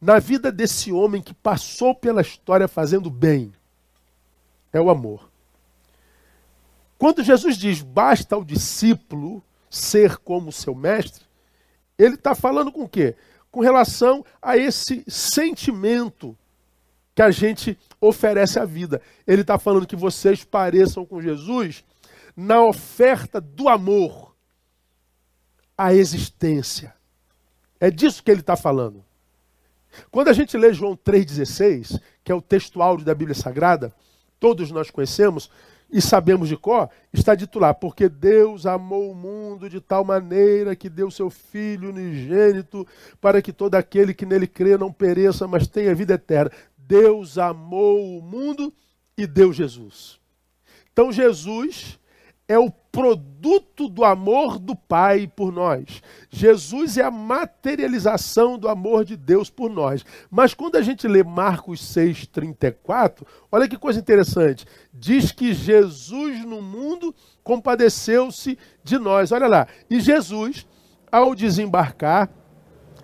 na 0.00 0.18
vida 0.18 0.50
desse 0.50 0.90
homem 0.90 1.22
que 1.22 1.32
passou 1.32 1.94
pela 1.94 2.20
história 2.20 2.66
fazendo 2.66 3.08
bem? 3.08 3.52
É 4.72 4.80
o 4.80 4.90
amor. 4.90 5.29
Quando 7.00 7.24
Jesus 7.24 7.56
diz 7.56 7.80
basta 7.80 8.34
ao 8.34 8.44
discípulo 8.44 9.42
ser 9.70 10.18
como 10.18 10.52
seu 10.52 10.74
mestre, 10.74 11.24
ele 11.96 12.16
está 12.16 12.34
falando 12.34 12.70
com 12.70 12.82
o 12.82 12.88
quê? 12.88 13.16
Com 13.50 13.60
relação 13.60 14.22
a 14.40 14.54
esse 14.58 15.02
sentimento 15.08 16.36
que 17.14 17.22
a 17.22 17.30
gente 17.30 17.78
oferece 17.98 18.58
à 18.58 18.66
vida. 18.66 19.00
Ele 19.26 19.40
está 19.40 19.58
falando 19.58 19.86
que 19.86 19.96
vocês 19.96 20.44
pareçam 20.44 21.06
com 21.06 21.22
Jesus 21.22 21.82
na 22.36 22.62
oferta 22.62 23.40
do 23.40 23.70
amor 23.70 24.36
à 25.78 25.94
existência. 25.94 26.94
É 27.80 27.90
disso 27.90 28.22
que 28.22 28.30
ele 28.30 28.40
está 28.40 28.56
falando. 28.56 29.02
Quando 30.10 30.28
a 30.28 30.34
gente 30.34 30.54
lê 30.54 30.70
João 30.74 30.94
3,16, 30.94 31.98
que 32.22 32.30
é 32.30 32.34
o 32.34 32.42
texto 32.42 32.82
áudio 32.82 33.06
da 33.06 33.14
Bíblia 33.14 33.34
Sagrada, 33.34 33.90
todos 34.38 34.70
nós 34.70 34.90
conhecemos, 34.90 35.50
e 35.92 36.00
sabemos 36.00 36.48
de 36.48 36.56
cor, 36.56 36.88
está 37.12 37.34
dito 37.34 37.58
lá, 37.58 37.74
porque 37.74 38.08
Deus 38.08 38.64
amou 38.66 39.10
o 39.10 39.14
mundo 39.14 39.68
de 39.68 39.80
tal 39.80 40.04
maneira 40.04 40.76
que 40.76 40.88
deu 40.88 41.10
seu 41.10 41.28
Filho 41.30 41.90
unigênito 41.90 42.86
para 43.20 43.42
que 43.42 43.52
todo 43.52 43.74
aquele 43.74 44.14
que 44.14 44.24
nele 44.24 44.46
crê 44.46 44.76
não 44.76 44.92
pereça, 44.92 45.48
mas 45.48 45.66
tenha 45.66 45.94
vida 45.94 46.14
eterna. 46.14 46.52
Deus 46.78 47.38
amou 47.38 48.18
o 48.18 48.22
mundo 48.22 48.72
e 49.16 49.26
deu 49.26 49.52
Jesus. 49.52 50.20
Então 50.92 51.12
Jesus 51.12 51.98
é 52.46 52.58
o 52.58 52.70
produto 52.92 53.88
do 53.88 54.04
amor 54.04 54.58
do 54.58 54.74
Pai 54.74 55.30
por 55.34 55.52
nós. 55.52 56.02
Jesus 56.28 56.96
é 56.96 57.02
a 57.02 57.10
materialização 57.10 58.58
do 58.58 58.68
amor 58.68 59.04
de 59.04 59.16
Deus 59.16 59.48
por 59.48 59.70
nós. 59.70 60.04
Mas 60.30 60.54
quando 60.54 60.76
a 60.76 60.82
gente 60.82 61.06
lê 61.06 61.22
Marcos 61.22 61.80
6,34, 61.94 63.26
olha 63.50 63.68
que 63.68 63.78
coisa 63.78 64.00
interessante. 64.00 64.66
Diz 64.92 65.30
que 65.30 65.54
Jesus 65.54 66.44
no 66.44 66.60
mundo 66.60 67.14
compadeceu-se 67.44 68.58
de 68.82 68.98
nós. 68.98 69.30
Olha 69.30 69.46
lá. 69.46 69.66
E 69.88 70.00
Jesus, 70.00 70.66
ao 71.10 71.34
desembarcar, 71.34 72.28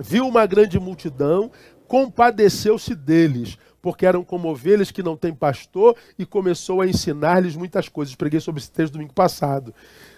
viu 0.00 0.26
uma 0.26 0.46
grande 0.46 0.78
multidão, 0.78 1.50
compadeceu-se 1.86 2.94
deles 2.94 3.56
porque 3.80 4.06
eram 4.06 4.24
como 4.24 4.48
ovelhas 4.48 4.90
que 4.90 5.02
não 5.02 5.16
têm 5.16 5.34
pastor, 5.34 5.96
e 6.18 6.26
começou 6.26 6.80
a 6.80 6.86
ensinar-lhes 6.86 7.56
muitas 7.56 7.88
coisas. 7.88 8.14
Preguei 8.14 8.40
sobre 8.40 8.60
esse 8.60 8.70
texto 8.70 8.94
domingo 8.94 9.12
passado. 9.12 9.74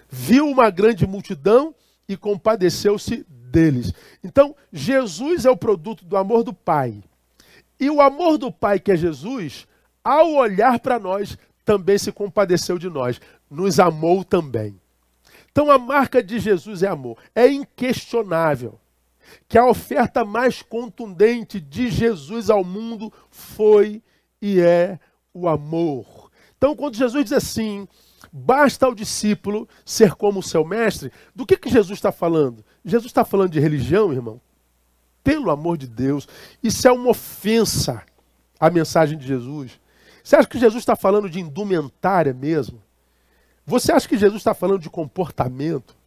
Viu 0.09 0.49
uma 0.49 0.71
grande 0.71 1.07
multidão 1.07 1.75
e 2.09 2.17
compadeceu-se 2.17 3.27
deles. 3.29 3.93
Então, 4.25 4.55
Jesus 4.73 5.45
é 5.45 5.51
o 5.51 5.57
produto 5.57 6.05
do 6.05 6.17
amor 6.17 6.43
do 6.43 6.53
Pai. 6.53 7.03
E 7.79 7.91
o 7.91 8.01
amor 8.01 8.39
do 8.39 8.51
Pai, 8.51 8.81
que 8.81 8.93
é 8.93 8.97
Jesus, 8.97 9.67
ao 10.03 10.33
olhar 10.35 10.81
para 10.81 10.99
nós, 10.99 11.37
também 11.65 11.99
se 11.99 12.11
compadeceu 12.11 12.79
de 12.79 12.89
nós, 12.89 13.21
nos 13.51 13.79
amou 13.79 14.25
também. 14.25 14.81
Então, 15.51 15.71
a 15.71 15.79
marca 15.79 16.23
de 16.23 16.39
Jesus 16.39 16.83
é 16.83 16.89
amor, 16.89 17.19
é 17.35 17.47
inquestionável 17.49 18.79
que 19.49 19.59
a 19.59 19.67
oferta 19.67 20.25
mais 20.25 20.63
contundente 20.63 21.61
de 21.61 21.89
Jesus 21.91 22.51
ao 22.51 22.65
mundo 22.65 23.13
foi 23.31 24.03
e 24.41 24.61
é 24.61 24.99
o 25.33 25.49
amor. 25.49 26.31
Então, 26.57 26.75
quando 26.75 26.97
Jesus 26.97 27.25
diz 27.25 27.33
assim, 27.33 27.87
basta 28.33 28.87
ao 28.87 28.95
discípulo 28.95 29.69
ser 29.85 30.15
como 30.15 30.41
o 30.41 30.43
seu 30.43 30.65
mestre, 30.65 31.13
do 31.35 31.47
que, 31.47 31.57
que 31.57 31.71
Jesus 31.71 31.99
está 31.99 32.13
falando? 32.13 32.65
Jesus 32.85 33.11
está 33.11 33.25
falando 33.25 33.51
de 33.51 33.61
religião, 33.61 34.13
irmão? 34.13 34.41
Pelo 35.23 35.51
amor 35.51 35.77
de 35.77 35.87
Deus, 35.87 36.27
isso 36.63 36.87
é 36.89 36.93
uma 36.93 37.11
ofensa 37.11 38.03
à 38.59 38.71
mensagem 38.71 39.19
de 39.19 39.27
Jesus. 39.27 39.79
Você 40.23 40.37
acha 40.37 40.49
que 40.49 40.59
Jesus 40.59 40.83
está 40.83 40.97
falando 40.97 41.29
de 41.29 41.41
indumentária 41.41 42.33
mesmo? 42.33 42.83
Você 43.65 43.93
acha 43.93 44.09
que 44.09 44.17
Jesus 44.17 44.41
está 44.41 44.55
falando 44.55 44.81
de 44.81 44.91
comportamento? 44.91 45.98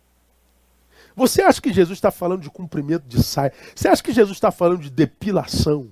Você 1.15 1.41
acha 1.41 1.61
que 1.61 1.73
Jesus 1.73 1.97
está 1.97 2.11
falando 2.11 2.41
de 2.41 2.49
cumprimento 2.49 3.07
de 3.07 3.21
saia? 3.21 3.53
Você 3.75 3.87
acha 3.87 4.03
que 4.03 4.13
Jesus 4.13 4.37
está 4.37 4.51
falando 4.51 4.81
de 4.81 4.89
depilação? 4.89 5.91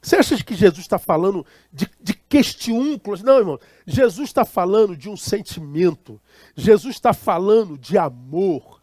Você 0.00 0.16
acha 0.16 0.42
que 0.42 0.54
Jesus 0.54 0.80
está 0.80 0.98
falando 0.98 1.44
de, 1.72 1.90
de 2.00 2.14
questiúnculos? 2.14 3.22
Não, 3.22 3.38
irmão. 3.38 3.60
Jesus 3.86 4.28
está 4.28 4.44
falando 4.44 4.96
de 4.96 5.08
um 5.08 5.16
sentimento. 5.16 6.20
Jesus 6.56 6.94
está 6.94 7.12
falando 7.12 7.76
de 7.76 7.98
amor. 7.98 8.80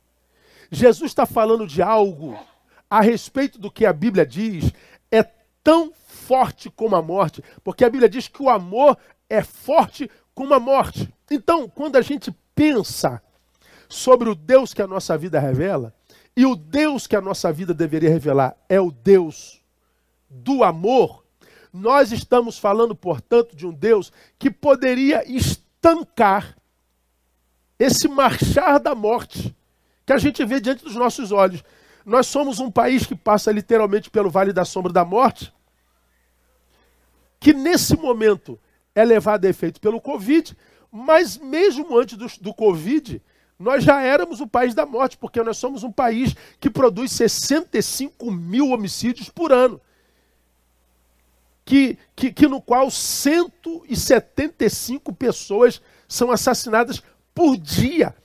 Jesus 0.70 1.12
está 1.12 1.26
falando 1.26 1.66
de 1.66 1.82
algo 1.82 2.38
a 2.90 3.02
respeito 3.02 3.58
do 3.58 3.72
que 3.72 3.86
a 3.86 3.94
Bíblia 3.94 4.26
diz 4.26 4.72
é 5.12 5.24
tão 5.64 5.94
forte 6.06 6.70
como 6.70 6.96
a 6.96 7.02
morte. 7.02 7.42
Porque 7.64 7.86
a 7.86 7.90
Bíblia 7.90 8.10
diz 8.10 8.28
que 8.28 8.44
o 8.44 8.50
amor 8.50 8.98
é 9.30 9.42
forte 9.42 10.10
como 10.34 10.54
a 10.54 10.60
morte. 10.60 11.12
Então, 11.32 11.70
quando 11.70 11.96
a 11.96 12.02
gente 12.02 12.36
pensa 12.54 13.22
sobre 13.88 14.30
o 14.30 14.36
Deus 14.36 14.74
que 14.74 14.82
a 14.82 14.88
nossa 14.88 15.18
vida 15.18 15.40
revela, 15.40 15.94
e 16.36 16.46
o 16.46 16.56
Deus 16.56 17.08
que 17.08 17.16
a 17.16 17.22
nossa 17.22 17.52
vida 17.52 17.74
deveria 17.74 18.10
revelar 18.10 18.56
é 18.68 18.80
o 18.80 18.92
Deus 18.92 19.62
do 20.30 20.64
amor, 20.64 21.24
nós 21.72 22.12
estamos 22.12 22.58
falando, 22.58 22.96
portanto, 22.96 23.56
de 23.56 23.66
um 23.66 23.72
Deus 23.72 24.12
que 24.40 24.50
poderia 24.50 25.24
estancar 25.30 26.56
esse 27.78 28.08
marchar 28.08 28.80
da 28.80 28.96
morte 28.96 29.56
que 30.06 30.14
a 30.14 30.18
gente 30.18 30.44
vê 30.46 30.62
diante 30.62 30.84
dos 30.84 30.96
nossos 30.96 31.32
olhos. 31.32 31.64
Nós 32.06 32.28
somos 32.28 32.60
um 32.60 32.70
país 32.70 33.06
que 33.06 33.16
passa 33.16 33.52
literalmente 33.52 34.10
pelo 34.10 34.30
vale 34.30 34.54
da 34.54 34.64
sombra 34.64 34.94
da 34.94 35.04
morte, 35.04 35.52
que 37.40 37.54
nesse 37.54 37.98
momento 37.98 38.60
é 38.94 39.04
levado 39.04 39.46
a 39.46 39.50
efeito 39.50 39.82
pelo 39.82 40.00
Covid, 40.00 40.56
mas 40.92 41.38
mesmo 41.38 41.98
antes 41.98 42.18
do, 42.18 42.28
do 42.40 42.54
Covid, 42.54 43.22
nós 43.58 43.84
já 43.84 44.02
éramos 44.02 44.42
o 44.42 44.48
país 44.48 44.74
da 44.74 44.86
morte, 44.86 45.18
porque 45.18 45.42
nós 45.42 45.58
somos 45.58 45.84
um 45.84 45.92
país 45.92 46.36
que 46.60 46.70
produz 46.70 47.14
65 47.14 48.30
mil 48.30 48.72
homicídios 48.72 49.30
por 49.30 49.54
ano. 49.54 49.80
Que, 51.64 51.98
que, 52.16 52.32
que 52.32 52.48
no 52.48 52.62
qual 52.62 52.92
175 52.92 55.14
pessoas 55.14 55.82
são 56.08 56.32
assassinadas 56.32 57.02
por 57.34 57.58
dia. 57.58 58.16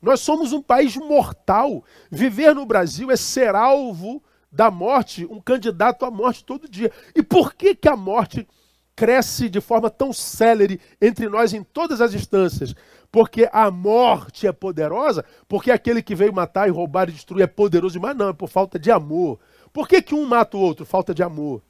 Nós 0.00 0.20
somos 0.20 0.52
um 0.52 0.62
país 0.62 0.96
mortal. 0.96 1.84
Viver 2.10 2.54
no 2.54 2.64
Brasil 2.64 3.10
é 3.10 3.16
ser 3.16 3.54
alvo 3.54 4.22
da 4.50 4.70
morte, 4.70 5.26
um 5.26 5.40
candidato 5.40 6.04
à 6.04 6.10
morte 6.10 6.44
todo 6.44 6.68
dia. 6.68 6.90
E 7.14 7.22
por 7.22 7.54
que, 7.54 7.74
que 7.74 7.88
a 7.88 7.96
morte 7.96 8.48
cresce 8.96 9.48
de 9.48 9.60
forma 9.60 9.90
tão 9.90 10.12
célere 10.12 10.80
entre 11.00 11.28
nós 11.28 11.52
em 11.52 11.62
todas 11.62 12.00
as 12.00 12.14
instâncias? 12.14 12.74
Porque 13.12 13.48
a 13.52 13.70
morte 13.70 14.46
é 14.46 14.52
poderosa, 14.52 15.24
porque 15.48 15.70
aquele 15.70 16.02
que 16.02 16.14
veio 16.14 16.32
matar 16.32 16.68
e 16.68 16.70
roubar 16.70 17.08
e 17.08 17.12
destruir 17.12 17.42
é 17.42 17.46
poderoso 17.46 17.94
demais, 17.94 18.16
não, 18.16 18.28
é 18.28 18.32
por 18.32 18.48
falta 18.48 18.78
de 18.78 18.90
amor. 18.90 19.38
Por 19.72 19.88
que, 19.88 20.00
que 20.00 20.14
um 20.14 20.26
mata 20.26 20.56
o 20.56 20.60
outro? 20.60 20.86
Falta 20.86 21.12
de 21.12 21.22
amor. 21.22 21.60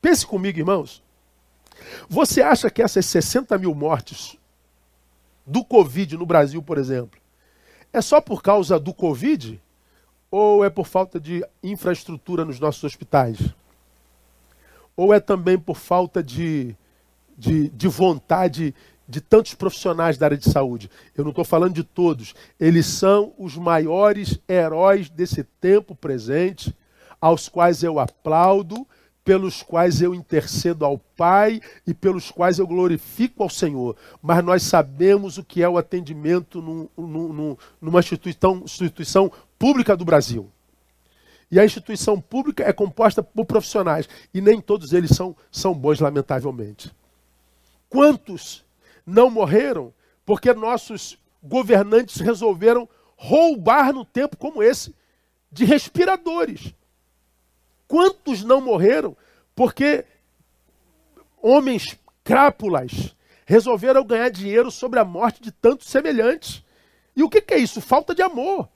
Pense 0.00 0.26
comigo, 0.26 0.58
irmãos. 0.58 1.02
Você 2.08 2.42
acha 2.42 2.70
que 2.70 2.82
essas 2.82 3.06
60 3.06 3.56
mil 3.58 3.74
mortes 3.74 4.36
do 5.46 5.64
Covid 5.64 6.16
no 6.16 6.26
Brasil, 6.26 6.62
por 6.62 6.78
exemplo, 6.78 7.20
é 7.92 8.00
só 8.00 8.20
por 8.20 8.42
causa 8.42 8.78
do 8.78 8.92
Covid? 8.92 9.60
Ou 10.30 10.64
é 10.64 10.70
por 10.70 10.86
falta 10.86 11.20
de 11.20 11.44
infraestrutura 11.62 12.44
nos 12.44 12.58
nossos 12.58 12.82
hospitais? 12.84 13.38
Ou 14.96 15.12
é 15.12 15.20
também 15.20 15.58
por 15.58 15.76
falta 15.76 16.22
de, 16.22 16.74
de, 17.36 17.68
de 17.68 17.88
vontade 17.88 18.74
de 19.12 19.20
tantos 19.20 19.54
profissionais 19.54 20.16
da 20.16 20.24
área 20.24 20.38
de 20.38 20.50
saúde. 20.50 20.90
Eu 21.14 21.22
não 21.22 21.32
estou 21.32 21.44
falando 21.44 21.74
de 21.74 21.84
todos. 21.84 22.34
Eles 22.58 22.86
são 22.86 23.34
os 23.38 23.56
maiores 23.56 24.38
heróis 24.48 25.10
desse 25.10 25.44
tempo 25.44 25.94
presente, 25.94 26.74
aos 27.20 27.46
quais 27.46 27.82
eu 27.82 28.00
aplaudo, 28.00 28.86
pelos 29.22 29.62
quais 29.62 30.00
eu 30.00 30.14
intercedo 30.14 30.86
ao 30.86 30.96
Pai 30.96 31.60
e 31.86 31.92
pelos 31.92 32.30
quais 32.30 32.58
eu 32.58 32.66
glorifico 32.66 33.42
ao 33.42 33.50
Senhor. 33.50 33.94
Mas 34.22 34.42
nós 34.42 34.62
sabemos 34.62 35.36
o 35.36 35.44
que 35.44 35.62
é 35.62 35.68
o 35.68 35.76
atendimento 35.76 36.62
num, 36.62 36.88
num, 36.96 37.56
numa 37.80 38.00
instituição, 38.00 38.62
instituição 38.64 39.30
pública 39.58 39.94
do 39.94 40.06
Brasil. 40.06 40.50
E 41.50 41.60
a 41.60 41.64
instituição 41.66 42.18
pública 42.18 42.64
é 42.64 42.72
composta 42.72 43.22
por 43.22 43.44
profissionais. 43.44 44.08
E 44.32 44.40
nem 44.40 44.58
todos 44.58 44.94
eles 44.94 45.10
são, 45.10 45.36
são 45.50 45.74
bons, 45.74 46.00
lamentavelmente. 46.00 46.90
Quantos 47.90 48.64
não 49.06 49.30
morreram 49.30 49.92
porque 50.24 50.52
nossos 50.52 51.18
governantes 51.42 52.20
resolveram 52.20 52.88
roubar 53.16 53.92
no 53.92 54.04
tempo 54.04 54.36
como 54.36 54.62
esse 54.62 54.94
de 55.50 55.64
respiradores. 55.64 56.74
Quantos 57.86 58.42
não 58.42 58.60
morreram 58.60 59.16
porque 59.54 60.04
homens 61.40 61.98
crápulas 62.24 63.14
resolveram 63.44 64.04
ganhar 64.04 64.30
dinheiro 64.30 64.70
sobre 64.70 64.98
a 64.98 65.04
morte 65.04 65.42
de 65.42 65.52
tantos 65.52 65.88
semelhantes? 65.88 66.64
E 67.14 67.22
o 67.22 67.28
que, 67.28 67.44
é 67.52 67.58
isso? 67.58 67.80
Falta 67.80 68.14
de 68.14 68.22
amor. 68.22 68.68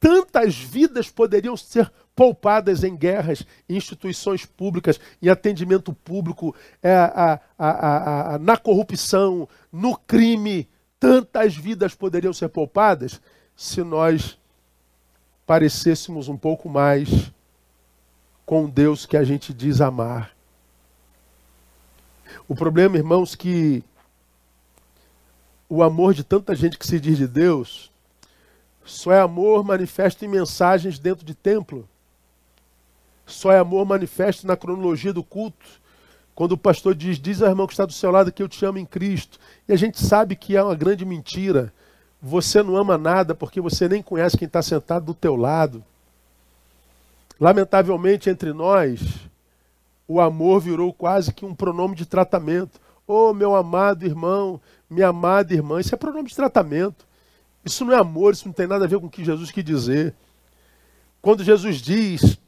Tantas 0.00 0.56
vidas 0.56 1.08
poderiam 1.08 1.56
ser 1.56 1.92
poupadas 2.14 2.84
em 2.84 2.96
guerras, 2.96 3.44
instituições 3.68 4.44
públicas, 4.44 5.00
em 5.20 5.28
atendimento 5.28 5.92
público, 5.92 6.54
é, 6.82 6.92
a, 6.94 7.40
a, 7.58 8.34
a, 8.34 8.38
na 8.38 8.56
corrupção, 8.56 9.48
no 9.72 9.96
crime. 9.96 10.68
Tantas 11.00 11.56
vidas 11.56 11.94
poderiam 11.94 12.32
ser 12.32 12.48
poupadas 12.48 13.20
se 13.56 13.82
nós 13.82 14.38
parecêssemos 15.46 16.28
um 16.28 16.36
pouco 16.36 16.68
mais 16.68 17.32
com 18.44 18.68
Deus 18.68 19.06
que 19.06 19.16
a 19.16 19.24
gente 19.24 19.52
diz 19.52 19.80
amar. 19.80 20.30
O 22.46 22.54
problema, 22.54 22.96
irmãos, 22.96 23.34
que 23.34 23.82
o 25.68 25.82
amor 25.82 26.14
de 26.14 26.22
tanta 26.22 26.54
gente 26.54 26.78
que 26.78 26.86
se 26.86 27.00
diz 27.00 27.16
de 27.16 27.26
Deus 27.26 27.90
só 28.84 29.12
é 29.12 29.20
amor 29.20 29.64
manifesto 29.64 30.24
em 30.24 30.28
mensagens 30.28 30.98
dentro 30.98 31.24
de 31.24 31.34
templo. 31.34 31.88
Só 33.26 33.52
é 33.52 33.58
amor 33.58 33.86
manifesto 33.86 34.46
na 34.46 34.56
cronologia 34.56 35.12
do 35.12 35.22
culto. 35.22 35.80
Quando 36.34 36.52
o 36.52 36.58
pastor 36.58 36.94
diz, 36.94 37.18
diz 37.18 37.42
ao 37.42 37.48
irmão 37.48 37.66
que 37.66 37.72
está 37.72 37.84
do 37.84 37.92
seu 37.92 38.10
lado 38.10 38.32
que 38.32 38.42
eu 38.42 38.48
te 38.48 38.64
amo 38.64 38.78
em 38.78 38.86
Cristo. 38.86 39.38
E 39.68 39.72
a 39.72 39.76
gente 39.76 40.00
sabe 40.00 40.34
que 40.34 40.56
é 40.56 40.62
uma 40.62 40.74
grande 40.74 41.04
mentira. 41.04 41.72
Você 42.20 42.62
não 42.62 42.76
ama 42.76 42.96
nada 42.96 43.34
porque 43.34 43.60
você 43.60 43.88
nem 43.88 44.02
conhece 44.02 44.38
quem 44.38 44.46
está 44.46 44.62
sentado 44.62 45.06
do 45.06 45.14
teu 45.14 45.36
lado. 45.36 45.84
Lamentavelmente, 47.38 48.30
entre 48.30 48.52
nós, 48.52 49.00
o 50.06 50.20
amor 50.20 50.60
virou 50.60 50.92
quase 50.92 51.32
que 51.32 51.44
um 51.44 51.54
pronome 51.54 51.94
de 51.94 52.06
tratamento. 52.06 52.80
Oh, 53.06 53.34
meu 53.34 53.54
amado 53.54 54.06
irmão, 54.06 54.60
minha 54.88 55.08
amada 55.08 55.52
irmã, 55.52 55.80
isso 55.80 55.94
é 55.94 55.98
pronome 55.98 56.28
de 56.28 56.36
tratamento. 56.36 57.04
Isso 57.64 57.84
não 57.84 57.92
é 57.92 57.96
amor, 57.96 58.32
isso 58.32 58.46
não 58.46 58.52
tem 58.52 58.66
nada 58.66 58.84
a 58.84 58.88
ver 58.88 58.98
com 58.98 59.06
o 59.06 59.10
que 59.10 59.24
Jesus 59.24 59.50
quis 59.50 59.64
dizer. 59.64 60.14
Quando 61.20 61.44
Jesus 61.44 61.78
diz 61.78 62.38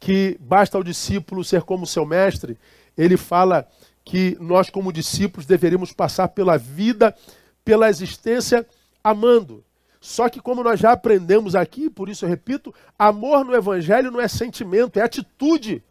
que 0.00 0.38
basta 0.40 0.78
ao 0.78 0.82
discípulo 0.82 1.44
ser 1.44 1.62
como 1.62 1.86
seu 1.86 2.06
mestre, 2.06 2.58
ele 2.96 3.18
fala 3.18 3.68
que 4.02 4.36
nós, 4.40 4.70
como 4.70 4.92
discípulos, 4.92 5.46
deveríamos 5.46 5.92
passar 5.92 6.28
pela 6.28 6.56
vida, 6.56 7.14
pela 7.62 7.90
existência, 7.90 8.66
amando. 9.04 9.62
Só 10.00 10.30
que, 10.30 10.40
como 10.40 10.64
nós 10.64 10.80
já 10.80 10.92
aprendemos 10.92 11.54
aqui, 11.54 11.90
por 11.90 12.08
isso 12.08 12.24
eu 12.24 12.28
repito, 12.28 12.74
amor 12.98 13.44
no 13.44 13.54
Evangelho 13.54 14.10
não 14.10 14.20
é 14.20 14.26
sentimento, 14.26 14.98
é 14.98 15.02
atitude. 15.02 15.82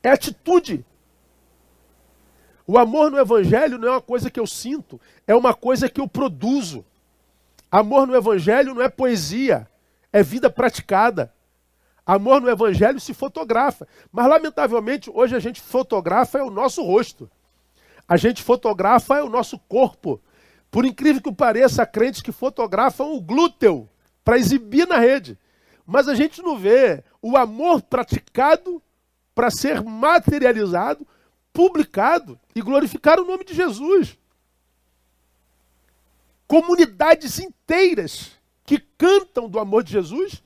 É 0.00 0.10
atitude. 0.10 0.84
O 2.64 2.78
amor 2.78 3.10
no 3.10 3.18
Evangelho 3.18 3.76
não 3.76 3.88
é 3.88 3.90
uma 3.90 4.00
coisa 4.00 4.30
que 4.30 4.38
eu 4.38 4.46
sinto, 4.46 5.00
é 5.26 5.34
uma 5.34 5.52
coisa 5.52 5.88
que 5.88 6.00
eu 6.00 6.06
produzo. 6.06 6.84
Amor 7.70 8.06
no 8.06 8.14
Evangelho 8.14 8.74
não 8.74 8.82
é 8.82 8.88
poesia, 8.88 9.68
é 10.12 10.22
vida 10.22 10.48
praticada. 10.48 11.34
Amor 12.06 12.40
no 12.40 12.50
Evangelho 12.50 13.00
se 13.00 13.14
fotografa. 13.14 13.86
Mas, 14.12 14.26
lamentavelmente, 14.28 15.10
hoje 15.10 15.34
a 15.34 15.38
gente 15.38 15.60
fotografa 15.60 16.38
é 16.38 16.42
o 16.42 16.50
nosso 16.50 16.82
rosto. 16.82 17.30
A 18.06 18.16
gente 18.16 18.42
fotografa 18.42 19.16
é 19.16 19.22
o 19.22 19.28
nosso 19.28 19.58
corpo. 19.58 20.20
Por 20.70 20.84
incrível 20.84 21.22
que 21.22 21.32
pareça, 21.32 21.82
há 21.82 21.86
crentes 21.86 22.20
que 22.20 22.32
fotografam 22.32 23.14
o 23.14 23.20
glúteo 23.20 23.88
para 24.24 24.38
exibir 24.38 24.86
na 24.86 24.98
rede. 24.98 25.38
Mas 25.86 26.08
a 26.08 26.14
gente 26.14 26.42
não 26.42 26.58
vê 26.58 27.02
o 27.22 27.36
amor 27.36 27.82
praticado 27.82 28.82
para 29.34 29.50
ser 29.50 29.82
materializado, 29.82 31.06
publicado 31.52 32.38
e 32.54 32.60
glorificar 32.60 33.18
o 33.18 33.24
nome 33.24 33.44
de 33.44 33.54
Jesus 33.54 34.18
comunidades 36.46 37.38
inteiras 37.38 38.32
que 38.64 38.78
cantam 38.78 39.48
do 39.48 39.58
amor 39.58 39.82
de 39.82 39.92
Jesus 39.92 40.42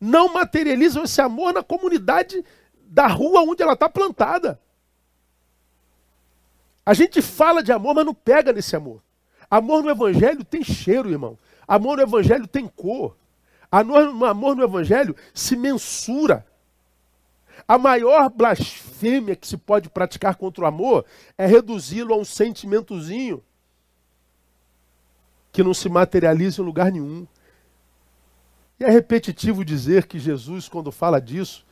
não 0.00 0.32
materializam 0.32 1.04
esse 1.04 1.20
amor 1.20 1.52
na 1.52 1.62
comunidade 1.62 2.44
da 2.86 3.06
rua 3.06 3.42
onde 3.42 3.62
ela 3.62 3.72
está 3.72 3.88
plantada. 3.88 4.60
A 6.84 6.92
gente 6.92 7.22
fala 7.22 7.62
de 7.62 7.72
amor, 7.72 7.94
mas 7.94 8.04
não 8.04 8.14
pega 8.14 8.52
nesse 8.52 8.76
amor. 8.76 9.02
Amor 9.50 9.82
no 9.82 9.90
Evangelho 9.90 10.44
tem 10.44 10.62
cheiro, 10.62 11.10
irmão. 11.10 11.38
Amor 11.66 11.96
no 11.96 12.02
Evangelho 12.02 12.46
tem 12.46 12.68
cor. 12.68 13.16
Amor 13.70 14.54
no 14.54 14.62
Evangelho 14.62 15.16
se 15.32 15.56
mensura. 15.56 16.46
A 17.66 17.78
maior 17.78 18.28
blasfêmia 18.28 19.34
que 19.34 19.46
se 19.46 19.56
pode 19.56 19.88
praticar 19.88 20.36
contra 20.36 20.64
o 20.64 20.66
amor 20.66 21.06
é 21.38 21.46
reduzi-lo 21.46 22.12
a 22.12 22.16
um 22.16 22.24
sentimentozinho 22.24 23.42
que 25.50 25.62
não 25.62 25.72
se 25.72 25.88
materializa 25.88 26.60
em 26.60 26.64
lugar 26.64 26.92
nenhum. 26.92 27.26
E 28.78 28.84
é 28.84 28.90
repetitivo 28.90 29.64
dizer 29.64 30.06
que 30.06 30.18
Jesus, 30.18 30.68
quando 30.68 30.90
fala 30.90 31.20
disso, 31.20 31.64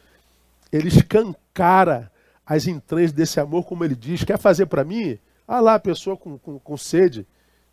ele 0.70 0.88
escancara 0.88 2.10
as 2.46 2.66
entranhas 2.66 3.12
desse 3.12 3.40
amor, 3.40 3.64
como 3.64 3.84
ele 3.84 3.94
diz: 3.94 4.24
quer 4.24 4.38
fazer 4.38 4.66
para 4.66 4.84
mim? 4.84 5.18
Ah 5.46 5.60
lá, 5.60 5.74
a 5.74 5.80
pessoa 5.80 6.16
com, 6.16 6.38
com, 6.38 6.58
com 6.58 6.76
sede. 6.76 7.26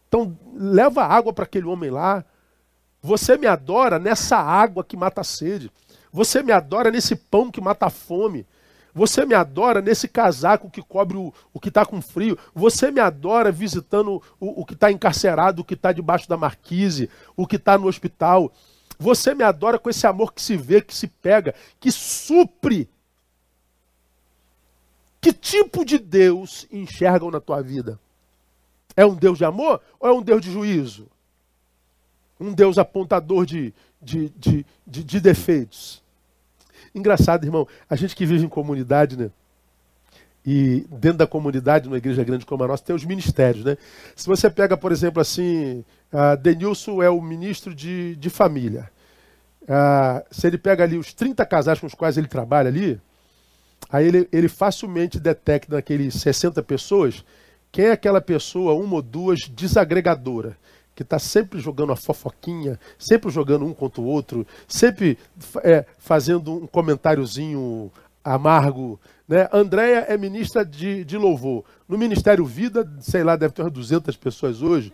Então, 0.08 0.38
leva 0.56 1.04
água 1.04 1.32
para 1.32 1.44
aquele 1.44 1.68
homem 1.68 1.90
lá. 1.90 2.26
Você 3.02 3.38
me 3.38 3.48
adora 3.48 4.00
nessa 4.00 4.38
água 4.38 4.84
que 4.84 4.98
mata 4.98 5.22
a 5.22 5.24
sede. 5.24 5.72
Você 6.12 6.42
me 6.42 6.52
adora 6.52 6.92
nesse 6.92 7.16
pão 7.16 7.52
que 7.52 7.62
mata 7.62 7.86
a 7.86 7.90
fome. 7.90 8.46
Você 8.94 9.26
me 9.26 9.36
adora 9.36 9.82
nesse 9.82 10.08
casaco 10.08 10.70
que 10.70 10.82
cobre 10.82 11.16
o, 11.16 11.32
o 11.54 11.60
que 11.60 11.70
está 11.70 11.86
com 11.86 12.02
frio. 12.02 12.38
Você 12.54 12.92
me 12.92 13.00
adora 13.00 13.52
visitando 13.52 14.22
o, 14.40 14.62
o 14.62 14.66
que 14.66 14.74
está 14.74 14.92
encarcerado, 14.92 15.62
o 15.62 15.66
que 15.66 15.76
está 15.76 15.94
debaixo 15.94 16.28
da 16.28 16.36
marquise, 16.36 17.10
o 17.38 17.46
que 17.46 17.56
está 17.56 17.78
no 17.78 17.88
hospital. 17.88 18.52
Você 19.00 19.34
me 19.34 19.44
adora 19.44 19.80
com 19.80 19.90
esse 19.90 20.06
amor 20.06 20.34
que 20.34 20.42
se 20.42 20.58
vê, 20.58 20.82
que 20.82 20.94
se 20.94 21.08
pega, 21.08 21.56
que 21.80 21.90
supre. 21.90 22.90
Que 25.22 25.32
tipo 25.32 25.86
de 25.86 25.98
Deus 25.98 26.68
enxergam 26.70 27.32
na 27.32 27.40
tua 27.40 27.62
vida? 27.62 27.98
É 28.98 29.06
um 29.06 29.16
Deus 29.16 29.38
de 29.38 29.46
amor 29.46 29.82
ou 29.98 30.10
é 30.10 30.12
um 30.12 30.22
Deus 30.22 30.42
de 30.42 30.52
juízo? 30.52 31.08
Um 32.38 32.54
Deus 32.54 32.78
apontador 32.78 33.46
de, 33.46 33.74
de, 34.02 34.30
de, 34.32 34.66
de, 34.86 35.04
de 35.04 35.20
defeitos? 35.22 36.04
Engraçado, 36.94 37.46
irmão, 37.46 37.68
a 37.90 37.96
gente 37.96 38.16
que 38.16 38.26
vive 38.26 38.46
em 38.46 38.50
comunidade, 38.50 39.18
né? 39.18 39.32
E 40.46 40.86
dentro 40.90 41.20
da 41.20 41.28
comunidade, 41.28 41.86
numa 41.86 41.98
igreja 41.98 42.24
grande 42.24 42.46
como 42.46 42.64
a 42.64 42.68
nossa, 42.68 42.84
tem 42.84 42.96
os 42.96 43.06
ministérios, 43.06 43.64
né? 43.64 43.78
Se 44.16 44.26
você 44.26 44.50
pega, 44.50 44.76
por 44.76 44.92
exemplo, 44.92 45.22
assim, 45.22 45.86
uh, 46.14 46.38
Denilson 46.38 47.02
é 47.02 47.10
o 47.10 47.22
ministro 47.22 47.74
de, 47.74 48.16
de 48.16 48.30
família. 48.30 48.90
Uh, 49.64 50.26
se 50.32 50.48
ele 50.48 50.58
pega 50.58 50.84
ali 50.84 50.98
os 50.98 51.14
30 51.14 51.46
casais 51.46 51.80
com 51.80 51.88
os 51.88 51.94
quais 51.94 52.18
ele 52.18 52.28
trabalha 52.28 52.70
ali, 52.70 53.00
aí 53.90 54.08
ele, 54.08 54.28
ele 54.32 54.48
facilmente 54.48 55.20
detecta 55.20 55.76
naqueles 55.76 56.16
60 56.16 56.62
pessoas 56.64 57.24
quem 57.72 57.86
é 57.86 57.92
aquela 57.92 58.20
pessoa, 58.20 58.74
uma 58.74 58.96
ou 58.96 59.02
duas, 59.02 59.40
desagregadora 59.48 60.58
que 61.00 61.04
está 61.04 61.18
sempre 61.18 61.62
jogando 61.62 61.94
a 61.94 61.96
fofoquinha, 61.96 62.78
sempre 62.98 63.32
jogando 63.32 63.64
um 63.64 63.74
contra 63.74 64.02
o 64.02 64.06
outro, 64.06 64.46
sempre 64.68 65.18
é, 65.64 65.86
fazendo 65.98 66.54
um 66.54 66.68
comentáriozinho 66.68 67.90
amargo. 68.22 69.00
Né? 69.30 69.48
Andréia 69.54 70.08
é 70.10 70.18
ministra 70.18 70.66
de, 70.66 71.06
de 71.06 71.16
louvor. 71.16 71.64
No 71.88 72.00
Ministério 72.00 72.44
Vida, 72.44 72.92
sei 73.00 73.24
lá, 73.24 73.36
deve 73.36 73.54
ter 73.54 73.62
umas 73.62 73.72
200 73.72 74.18
pessoas 74.18 74.64
hoje, 74.64 74.92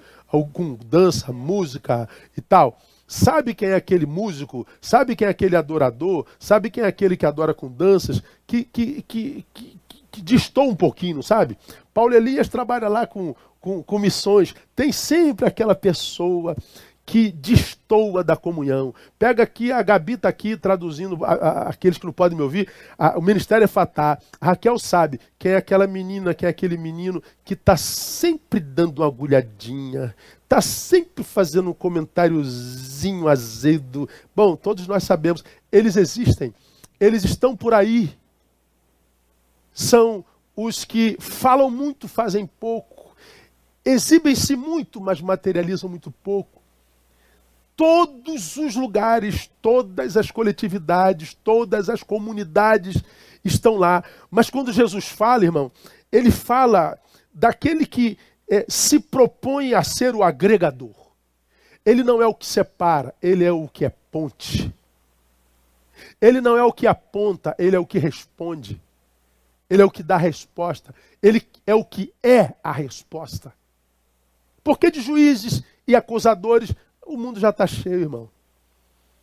com 0.52 0.78
dança, 0.86 1.32
música 1.32 2.10
e 2.38 2.42
tal. 2.42 2.78
Sabe 3.08 3.56
quem 3.56 3.70
é 3.70 3.76
aquele 3.76 4.06
músico? 4.06 4.68
Sabe 4.82 5.16
quem 5.16 5.26
é 5.26 5.32
aquele 5.32 5.56
adorador? 5.56 6.26
Sabe 6.38 6.70
quem 6.70 6.84
é 6.84 6.88
aquele 6.88 7.16
que 7.16 7.26
adora 7.26 7.54
com 7.54 7.72
danças? 7.72 8.22
Que, 8.46 8.66
que, 8.66 9.02
que, 9.08 9.46
que, 9.54 9.78
que 10.12 10.22
distou 10.22 10.70
um 10.70 10.76
pouquinho, 10.76 11.24
sabe? 11.24 11.58
Paulo 11.94 12.14
Elias 12.14 12.50
trabalha 12.50 12.90
lá 12.90 13.08
com 13.08 13.34
com, 13.66 13.82
com 13.82 13.98
missões, 13.98 14.54
tem 14.76 14.92
sempre 14.92 15.48
aquela 15.48 15.74
pessoa 15.74 16.56
que 17.06 17.32
destoa 17.32 18.24
da 18.24 18.36
comunhão. 18.36 18.94
Pega 19.20 19.44
aqui, 19.44 19.72
a 19.72 19.82
Gabi 19.84 20.14
está 20.14 20.28
aqui 20.28 20.58
traduzindo, 20.58 21.24
a, 21.24 21.34
a, 21.34 21.70
aqueles 21.70 21.98
que 21.98 22.06
não 22.06 22.12
podem 22.12 22.36
me 22.36 22.44
ouvir, 22.44 22.68
a, 22.98 23.18
o 23.18 23.22
Ministério 23.22 23.64
é 23.64 23.68
Fatá. 23.68 24.18
Raquel 24.42 24.80
sabe 24.80 25.20
quem 25.38 25.52
é 25.52 25.58
aquela 25.58 25.86
menina, 25.86 26.34
quem 26.34 26.48
é 26.48 26.50
aquele 26.50 26.78
menino 26.78 27.22
que 27.44 27.54
está 27.54 27.78
sempre 27.78 28.60
dando 28.60 29.00
uma 29.00 29.08
agulhadinha, 29.08 30.16
está 30.44 30.62
sempre 30.62 31.24
fazendo 31.24 31.70
um 31.70 31.74
comentáriozinho 31.74 33.28
azedo. 33.28 34.10
Bom, 34.36 34.56
todos 34.56 34.88
nós 34.88 35.04
sabemos, 35.04 35.44
eles 35.72 35.96
existem, 35.96 36.54
eles 37.00 37.24
estão 37.24 37.56
por 37.56 37.74
aí. 37.74 38.18
São 39.72 40.26
os 40.56 40.86
que 40.86 41.18
falam 41.20 41.70
muito, 41.70 42.08
fazem 42.08 42.48
pouco 42.48 43.06
exibem-se 43.86 44.56
muito, 44.56 45.00
mas 45.00 45.22
materializam 45.22 45.88
muito 45.88 46.10
pouco. 46.10 46.55
Todos 47.76 48.56
os 48.58 48.76
lugares, 48.76 49.50
todas 49.62 50.16
as 50.16 50.32
coletividades, 50.32 51.34
todas 51.34 51.90
as 51.90 52.02
comunidades 52.02 53.04
estão 53.44 53.76
lá. 53.76 54.04
Mas 54.32 54.50
quando 54.50 54.72
Jesus 54.72 55.08
fala, 55.08 55.44
irmão, 55.44 55.72
ele 56.12 56.32
fala 56.32 56.98
daquele 57.34 57.86
que 57.86 58.18
é, 58.50 58.66
se 58.70 59.00
propõe 59.00 59.74
a 59.74 59.84
ser 59.84 60.16
o 60.16 60.24
agregador. 60.24 60.96
Ele 61.86 62.04
não 62.04 62.22
é 62.22 62.28
o 62.28 62.34
que 62.34 62.46
separa, 62.46 63.14
ele 63.22 63.44
é 63.44 63.52
o 63.52 63.68
que 63.68 63.86
é 63.86 63.90
ponte. 63.90 64.74
Ele 66.20 66.42
não 66.42 66.58
é 66.58 66.64
o 66.64 66.74
que 66.74 66.88
aponta, 66.88 67.56
ele 67.60 67.76
é 67.76 67.80
o 67.80 67.86
que 67.86 68.00
responde. 68.00 68.82
Ele 69.70 69.82
é 69.82 69.86
o 69.86 69.92
que 69.92 70.04
dá 70.04 70.16
a 70.16 70.20
resposta. 70.20 70.94
Ele 71.22 71.46
é 71.66 71.76
o 71.76 71.84
que 71.84 72.14
é 72.24 72.54
a 72.64 72.72
resposta. 72.72 73.54
Porque 74.64 74.90
de 74.90 75.02
juízes 75.02 75.64
e 75.88 75.96
acusadores, 75.96 76.74
o 77.06 77.18
mundo 77.18 77.40
já 77.40 77.50
está 77.50 77.68
cheio, 77.68 78.02
irmão. 78.02 78.30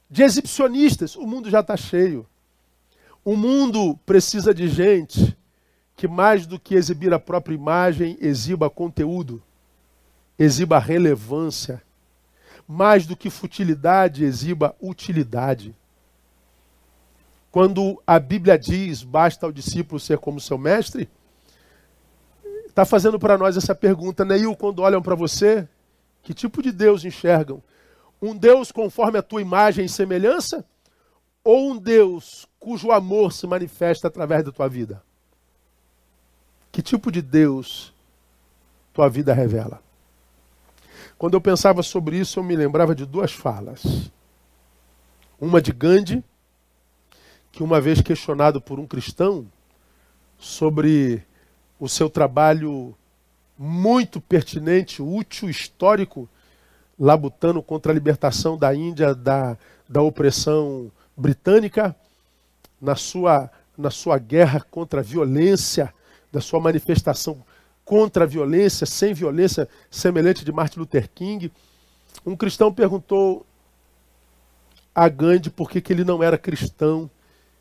De 0.08 0.22
exibicionistas, 0.22 1.16
o 1.16 1.26
mundo 1.26 1.50
já 1.50 1.60
está 1.60 1.76
cheio. 1.76 2.26
O 3.24 3.36
mundo 3.36 3.98
precisa 4.04 4.54
de 4.54 4.68
gente 4.68 5.36
que, 5.96 6.08
mais 6.08 6.46
do 6.46 6.58
que 6.58 6.74
exibir 6.74 7.12
a 7.12 7.18
própria 7.18 7.54
imagem, 7.54 8.16
exiba 8.20 8.68
conteúdo, 8.68 9.42
exiba 10.38 10.78
relevância. 10.78 11.82
Mais 12.66 13.06
do 13.06 13.16
que 13.16 13.28
futilidade, 13.28 14.24
exiba 14.24 14.74
utilidade. 14.80 15.74
Quando 17.50 18.02
a 18.06 18.18
Bíblia 18.18 18.58
diz 18.58 19.02
basta 19.02 19.44
ao 19.44 19.52
discípulo 19.52 20.00
ser 20.00 20.18
como 20.18 20.40
seu 20.40 20.56
mestre, 20.56 21.08
está 22.66 22.84
fazendo 22.84 23.18
para 23.18 23.36
nós 23.36 23.56
essa 23.56 23.74
pergunta, 23.74 24.24
Neil, 24.24 24.56
quando 24.56 24.80
olham 24.80 25.02
para 25.02 25.14
você, 25.14 25.68
que 26.22 26.32
tipo 26.32 26.62
de 26.62 26.70
Deus 26.70 27.04
enxergam? 27.04 27.62
Um 28.20 28.36
Deus 28.36 28.70
conforme 28.70 29.18
a 29.18 29.22
tua 29.22 29.42
imagem 29.42 29.84
e 29.84 29.88
semelhança? 29.88 30.64
Ou 31.42 31.72
um 31.72 31.78
Deus 31.78 32.46
cujo 32.60 32.92
amor 32.92 33.32
se 33.32 33.46
manifesta 33.46 34.06
através 34.06 34.44
da 34.44 34.52
tua 34.52 34.68
vida? 34.68 35.02
Que 36.70 36.80
tipo 36.80 37.10
de 37.10 37.20
Deus 37.20 37.92
tua 38.92 39.08
vida 39.08 39.34
revela? 39.34 39.82
Quando 41.18 41.34
eu 41.34 41.40
pensava 41.40 41.82
sobre 41.82 42.18
isso, 42.18 42.38
eu 42.38 42.44
me 42.44 42.56
lembrava 42.56 42.94
de 42.94 43.04
duas 43.04 43.32
falas. 43.32 44.10
Uma 45.40 45.60
de 45.60 45.72
Gandhi, 45.72 46.24
que 47.50 47.62
uma 47.62 47.80
vez 47.80 48.00
questionado 48.00 48.60
por 48.60 48.78
um 48.78 48.86
cristão 48.86 49.46
sobre 50.38 51.24
o 51.78 51.88
seu 51.88 52.08
trabalho 52.08 52.96
muito 53.64 54.20
pertinente, 54.20 55.00
útil, 55.00 55.48
histórico, 55.48 56.28
labutando 56.98 57.62
contra 57.62 57.92
a 57.92 57.94
libertação 57.94 58.58
da 58.58 58.74
Índia 58.74 59.14
da, 59.14 59.56
da 59.88 60.02
opressão 60.02 60.90
britânica, 61.16 61.94
na 62.80 62.96
sua, 62.96 63.48
na 63.78 63.88
sua 63.88 64.18
guerra 64.18 64.60
contra 64.68 64.98
a 64.98 65.02
violência, 65.04 65.94
da 66.32 66.40
sua 66.40 66.58
manifestação 66.58 67.44
contra 67.84 68.24
a 68.24 68.26
violência, 68.26 68.84
sem 68.84 69.14
violência, 69.14 69.68
semelhante 69.88 70.44
de 70.44 70.50
Martin 70.50 70.80
Luther 70.80 71.08
King. 71.14 71.52
Um 72.26 72.34
cristão 72.34 72.74
perguntou 72.74 73.46
a 74.92 75.08
Gandhi 75.08 75.50
por 75.50 75.70
que, 75.70 75.80
que 75.80 75.92
ele 75.92 76.02
não 76.02 76.20
era 76.20 76.36
cristão 76.36 77.08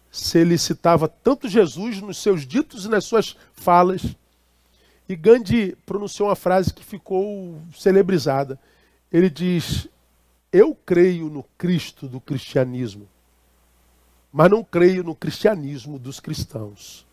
se 0.09 0.39
ele 0.39 0.57
citava 0.57 1.07
tanto 1.07 1.47
Jesus 1.47 2.01
nos 2.01 2.17
seus 2.17 2.45
ditos 2.45 2.85
e 2.85 2.89
nas 2.89 3.05
suas 3.05 3.37
falas. 3.53 4.01
E 5.11 5.15
Gandhi 5.17 5.75
pronunciou 5.85 6.29
uma 6.29 6.37
frase 6.37 6.73
que 6.73 6.85
ficou 6.85 7.61
celebrizada. 7.77 8.57
Ele 9.11 9.29
diz: 9.29 9.89
Eu 10.49 10.73
creio 10.73 11.29
no 11.29 11.43
Cristo 11.57 12.07
do 12.07 12.21
cristianismo, 12.21 13.09
mas 14.31 14.49
não 14.49 14.63
creio 14.63 15.03
no 15.03 15.13
cristianismo 15.13 15.99
dos 15.99 16.21
cristãos. 16.21 17.05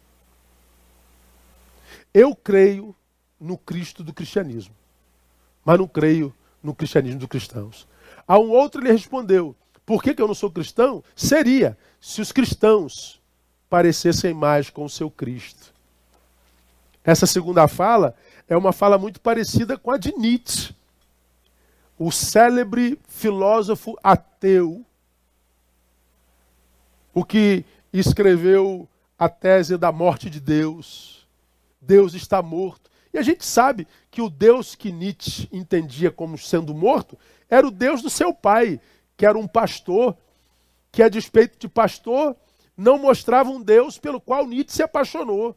Eu 2.14 2.37
creio 2.37 2.94
no 3.40 3.58
Cristo 3.58 4.04
do 4.04 4.12
cristianismo, 4.12 4.76
mas 5.64 5.76
não 5.76 5.88
creio 5.88 6.32
no 6.62 6.76
cristianismo 6.76 7.18
dos 7.18 7.28
cristãos. 7.28 7.88
A 8.28 8.38
um 8.38 8.50
outro 8.50 8.80
ele 8.80 8.92
respondeu: 8.92 9.56
por 9.84 10.04
que, 10.04 10.14
que 10.14 10.22
eu 10.22 10.28
não 10.28 10.37
sou 10.37 10.52
cristão? 10.52 11.02
Seria 11.16 11.76
se 12.00 12.20
os 12.20 12.30
cristãos 12.30 13.20
parecessem 13.68 14.32
mais 14.32 14.70
com 14.70 14.84
o 14.84 14.88
seu 14.88 15.11
Cristo. 15.11 15.76
Essa 17.09 17.25
segunda 17.25 17.66
fala 17.66 18.14
é 18.47 18.55
uma 18.55 18.71
fala 18.71 18.99
muito 18.99 19.18
parecida 19.18 19.79
com 19.79 19.90
a 19.90 19.97
de 19.97 20.12
Nietzsche, 20.14 20.77
o 21.99 22.12
célebre 22.12 23.01
filósofo 23.09 23.99
ateu, 24.05 24.85
o 27.14 27.25
que 27.25 27.64
escreveu 27.94 28.87
a 29.18 29.27
tese 29.27 29.79
da 29.79 29.90
morte 29.90 30.29
de 30.29 30.38
Deus. 30.38 31.27
Deus 31.81 32.12
está 32.12 32.42
morto. 32.42 32.90
E 33.11 33.16
a 33.16 33.23
gente 33.23 33.42
sabe 33.42 33.88
que 34.11 34.21
o 34.21 34.29
Deus 34.29 34.75
que 34.75 34.92
Nietzsche 34.92 35.49
entendia 35.51 36.11
como 36.11 36.37
sendo 36.37 36.75
morto 36.75 37.18
era 37.49 37.66
o 37.66 37.71
Deus 37.71 38.03
do 38.03 38.11
seu 38.11 38.35
pai, 38.35 38.79
que 39.16 39.25
era 39.25 39.38
um 39.38 39.49
pastor, 39.49 40.14
que 40.92 41.03
a 41.03 41.09
despeito 41.09 41.59
de 41.59 41.68
pastor, 41.71 42.37
não 42.77 42.99
mostrava 42.99 43.49
um 43.49 43.62
Deus 43.62 43.97
pelo 43.97 44.21
qual 44.21 44.47
Nietzsche 44.47 44.77
se 44.77 44.83
apaixonou. 44.83 45.57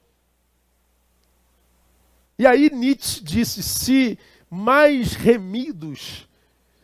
E 2.41 2.47
aí 2.47 2.71
Nietzsche 2.71 3.23
disse: 3.23 3.62
se 3.62 4.17
mais 4.49 5.13
remidos 5.13 6.27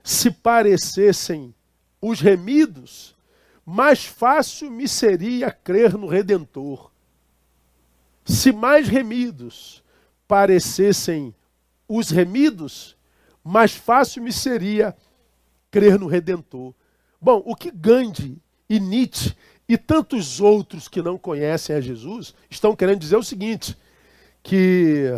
se 0.04 0.30
parecessem 0.30 1.52
os 2.00 2.22
remidos, 2.22 3.16
mais 3.66 4.06
fácil 4.06 4.70
me 4.70 4.88
seria 4.88 5.50
crer 5.50 5.98
no 5.98 6.06
Redentor. 6.06 6.92
Se 8.24 8.52
mais 8.52 8.88
remidos 8.88 9.84
parecessem 10.28 11.34
os 11.90 12.12
remidos, 12.12 12.96
mais 13.44 13.72
fácil 13.72 14.22
me 14.22 14.32
seria 14.32 14.96
crer 15.72 15.98
no 15.98 16.06
Redentor. 16.06 16.72
Bom, 17.20 17.42
o 17.44 17.56
que 17.56 17.72
Gandhi 17.72 18.40
e 18.70 18.80
Nietzsche 18.80 19.36
e 19.68 19.76
tantos 19.76 20.40
outros 20.40 20.88
que 20.88 21.02
não 21.02 21.18
conhecem 21.18 21.76
a 21.76 21.82
Jesus 21.82 22.36
estão 22.48 22.76
querendo 22.76 23.00
dizer 23.00 23.16
é 23.16 23.18
o 23.18 23.24
seguinte: 23.24 23.76
que 24.44 25.12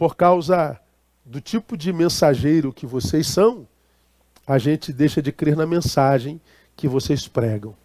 por 0.00 0.16
causa 0.16 0.80
do 1.26 1.42
tipo 1.42 1.76
de 1.76 1.92
mensageiro 1.92 2.72
que 2.72 2.86
vocês 2.86 3.26
são, 3.26 3.68
a 4.46 4.56
gente 4.56 4.94
deixa 4.94 5.20
de 5.20 5.30
crer 5.30 5.54
na 5.54 5.66
mensagem 5.66 6.40
que 6.74 6.88
vocês 6.88 7.28
pregam. 7.28 7.76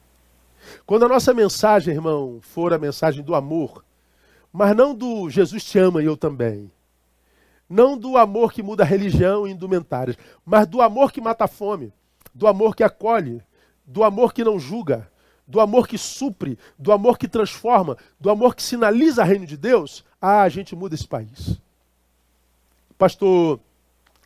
Quando 0.86 1.04
a 1.04 1.10
nossa 1.10 1.34
mensagem, 1.34 1.93
irmão, 1.93 2.39
for 2.39 2.73
a 2.73 2.78
mensagem 2.78 3.21
do 3.21 3.36
amor, 3.36 3.84
mas 4.49 4.73
não 4.73 4.95
do 4.95 5.30
Jesus 5.30 5.65
te 5.65 5.78
ama 5.78 6.01
e 6.01 6.06
eu 6.06 6.15
também, 6.15 6.71
não 7.69 7.97
do 7.97 8.15
amor 8.15 8.54
que 8.54 8.63
muda 8.63 8.84
a 8.84 8.88
religião 8.88 9.45
e 9.45 9.51
indumentárias, 9.51 10.15
mas 10.45 10.65
do 10.65 10.82
amor 10.82 11.12
que 11.12 11.19
mata 11.19 11.43
a 11.43 11.49
fome, 11.49 11.91
do 12.34 12.47
amor 12.47 12.78
que 12.78 12.84
acolhe, 12.86 13.41
do 13.86 14.06
amor 14.06 14.34
que 14.34 14.41
não 14.41 14.58
julga, 14.58 15.12
do 15.45 15.60
amor 15.60 15.86
que 15.86 15.97
supre, 15.97 16.58
do 16.80 16.93
amor 16.93 17.17
que 17.17 17.28
transforma, 17.28 17.97
do 18.17 18.30
amor 18.30 18.56
que 18.56 18.63
sinaliza 18.63 19.21
o 19.21 19.25
reino 19.25 19.45
de 19.45 19.58
Deus, 19.58 20.06
ah, 20.21 20.43
a 20.43 20.47
gente 20.47 20.78
muda 20.78 20.95
esse 20.95 21.06
país. 21.06 21.60
Pastor 22.97 23.60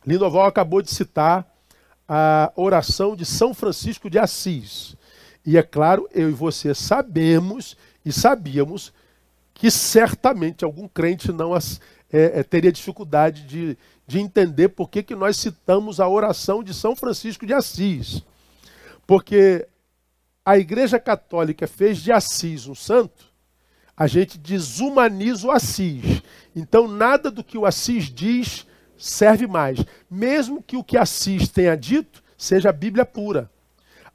Lindoval 0.06 0.46
acabou 0.46 0.80
de 0.82 0.90
citar 0.90 1.46
a 2.08 2.52
oração 2.56 3.14
de 3.14 3.24
São 3.24 3.54
Francisco 3.54 4.10
de 4.10 4.18
Assis. 4.18 4.96
E 5.44 5.56
é 5.56 5.62
claro, 5.62 6.08
eu 6.12 6.28
e 6.28 6.32
você 6.32 6.74
sabemos 6.74 7.76
e 8.04 8.12
sabíamos 8.12 8.92
que 9.54 9.70
certamente 9.70 10.64
algum 10.64 10.88
crente 10.88 11.32
não 11.32 11.52
as, 11.52 11.80
é, 12.12 12.40
é, 12.40 12.42
teria 12.42 12.72
dificuldade 12.72 13.42
de, 13.42 13.76
de 14.06 14.18
entender 14.18 14.70
por 14.70 14.88
que, 14.88 15.02
que 15.02 15.14
nós 15.14 15.36
citamos 15.36 16.00
a 16.00 16.08
oração 16.08 16.62
de 16.62 16.74
São 16.74 16.96
Francisco 16.96 17.46
de 17.46 17.52
Assis. 17.52 18.22
Porque 19.06 19.66
a 20.44 20.58
Igreja 20.58 20.98
Católica 20.98 21.66
fez 21.66 21.98
de 21.98 22.10
Assis 22.10 22.66
um 22.66 22.74
santo, 22.74 23.29
a 24.00 24.06
gente 24.06 24.38
desumaniza 24.38 25.46
o 25.46 25.50
Assis. 25.50 26.22
Então, 26.56 26.88
nada 26.88 27.30
do 27.30 27.44
que 27.44 27.58
o 27.58 27.66
Assis 27.66 28.04
diz 28.04 28.66
serve 28.96 29.46
mais. 29.46 29.84
Mesmo 30.10 30.62
que 30.62 30.78
o 30.78 30.82
que 30.82 30.96
Assis 30.96 31.48
tenha 31.48 31.76
dito 31.76 32.22
seja 32.36 32.70
a 32.70 32.72
Bíblia 32.72 33.04
pura. 33.04 33.50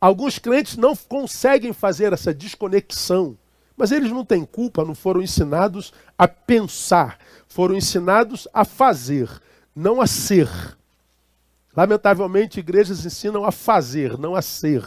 Alguns 0.02 0.40
crentes 0.40 0.76
não 0.76 0.96
conseguem 0.96 1.72
fazer 1.72 2.12
essa 2.12 2.34
desconexão 2.34 3.38
mas 3.78 3.92
eles 3.92 4.12
não 4.12 4.24
têm 4.24 4.46
culpa, 4.46 4.86
não 4.86 4.96
foram 4.96 5.22
ensinados 5.22 5.92
a 6.18 6.28
pensar, 6.28 7.20
foram 7.48 7.76
ensinados 7.76 8.48
a 8.54 8.64
fazer, 8.64 9.30
não 9.76 10.00
a 10.00 10.08
ser. 10.08 10.50
Lamentavelmente, 11.76 12.60
igrejas 12.60 13.06
ensinam 13.06 13.44
a 13.44 13.52
fazer, 13.52 14.18
não 14.18 14.34
a 14.34 14.42
ser. 14.42 14.82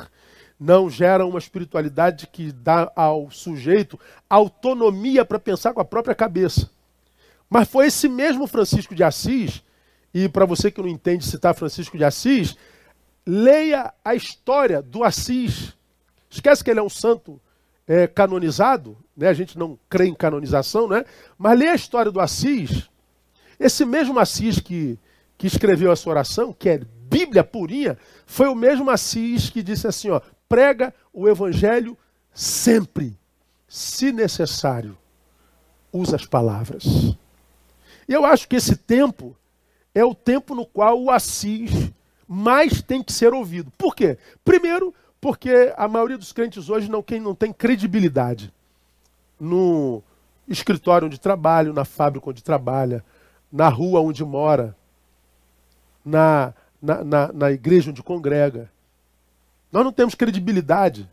Não 0.58 0.90
geram 0.90 1.28
uma 1.28 1.38
espiritualidade 1.38 2.26
que 2.26 2.50
dá 2.50 2.90
ao 2.96 3.30
sujeito 3.30 3.98
autonomia 4.28 5.24
para 5.24 5.38
pensar 5.38 5.72
com 5.72 5.80
a 5.80 5.84
própria 5.84 6.14
cabeça. 6.14 6.68
Mas 7.48 7.68
foi 7.68 7.86
esse 7.86 8.08
mesmo 8.08 8.46
Francisco 8.46 8.94
de 8.94 9.02
Assis 9.02 9.62
E 10.12 10.28
para 10.28 10.44
você 10.44 10.70
que 10.70 10.80
não 10.80 10.88
entende 10.88 11.24
citar 11.24 11.54
Francisco 11.54 11.96
de 11.96 12.04
Assis, 12.04 12.56
leia 13.26 13.92
a 14.04 14.14
história 14.14 14.82
do 14.82 15.04
Assis. 15.04 15.74
Esquece 16.30 16.64
que 16.64 16.70
ele 16.70 16.80
é 16.80 16.82
um 16.82 16.88
santo 16.88 17.40
é, 17.86 18.06
canonizado, 18.06 18.96
né? 19.16 19.28
a 19.28 19.34
gente 19.34 19.58
não 19.58 19.78
crê 19.88 20.06
em 20.06 20.14
canonização, 20.14 20.88
né? 20.88 21.04
mas 21.38 21.58
leia 21.58 21.72
a 21.72 21.76
história 21.76 22.10
do 22.10 22.20
Assis. 22.20 22.88
Esse 23.58 23.84
mesmo 23.84 24.18
Assis 24.18 24.60
que, 24.60 24.98
que 25.36 25.46
escreveu 25.46 25.90
essa 25.90 26.08
oração, 26.08 26.52
que 26.52 26.68
é 26.68 26.80
Bíblia 27.08 27.42
purinha, 27.42 27.96
foi 28.26 28.48
o 28.48 28.54
mesmo 28.54 28.90
Assis 28.90 29.48
que 29.48 29.62
disse 29.62 29.86
assim: 29.86 30.10
ó, 30.10 30.20
prega 30.48 30.94
o 31.12 31.28
evangelho 31.28 31.96
sempre, 32.32 33.16
se 33.68 34.12
necessário, 34.12 34.96
usa 35.92 36.16
as 36.16 36.24
palavras. 36.24 36.84
E 38.08 38.12
eu 38.12 38.24
acho 38.24 38.48
que 38.48 38.56
esse 38.56 38.76
tempo 38.76 39.36
é 39.94 40.04
o 40.04 40.14
tempo 40.14 40.54
no 40.54 40.64
qual 40.64 41.00
o 41.00 41.10
Assis 41.10 41.90
mais 42.26 42.82
tem 42.82 43.02
que 43.02 43.12
ser 43.12 43.32
ouvido. 43.32 43.72
Por 43.76 43.94
quê? 43.94 44.18
Primeiro, 44.44 44.94
porque 45.20 45.72
a 45.76 45.88
maioria 45.88 46.18
dos 46.18 46.32
crentes 46.32 46.68
hoje 46.70 46.90
não, 46.90 47.02
quem 47.02 47.20
não 47.20 47.34
tem 47.34 47.52
credibilidade 47.52 48.52
no 49.38 50.02
escritório 50.46 51.06
onde 51.06 51.18
trabalha, 51.18 51.72
na 51.72 51.84
fábrica 51.84 52.30
onde 52.30 52.42
trabalha, 52.42 53.04
na 53.50 53.68
rua 53.68 54.00
onde 54.00 54.24
mora, 54.24 54.76
na, 56.04 56.54
na, 56.80 57.04
na, 57.04 57.32
na 57.32 57.50
igreja 57.50 57.90
onde 57.90 58.02
congrega. 58.02 58.70
Nós 59.70 59.84
não 59.84 59.92
temos 59.92 60.14
credibilidade, 60.14 61.08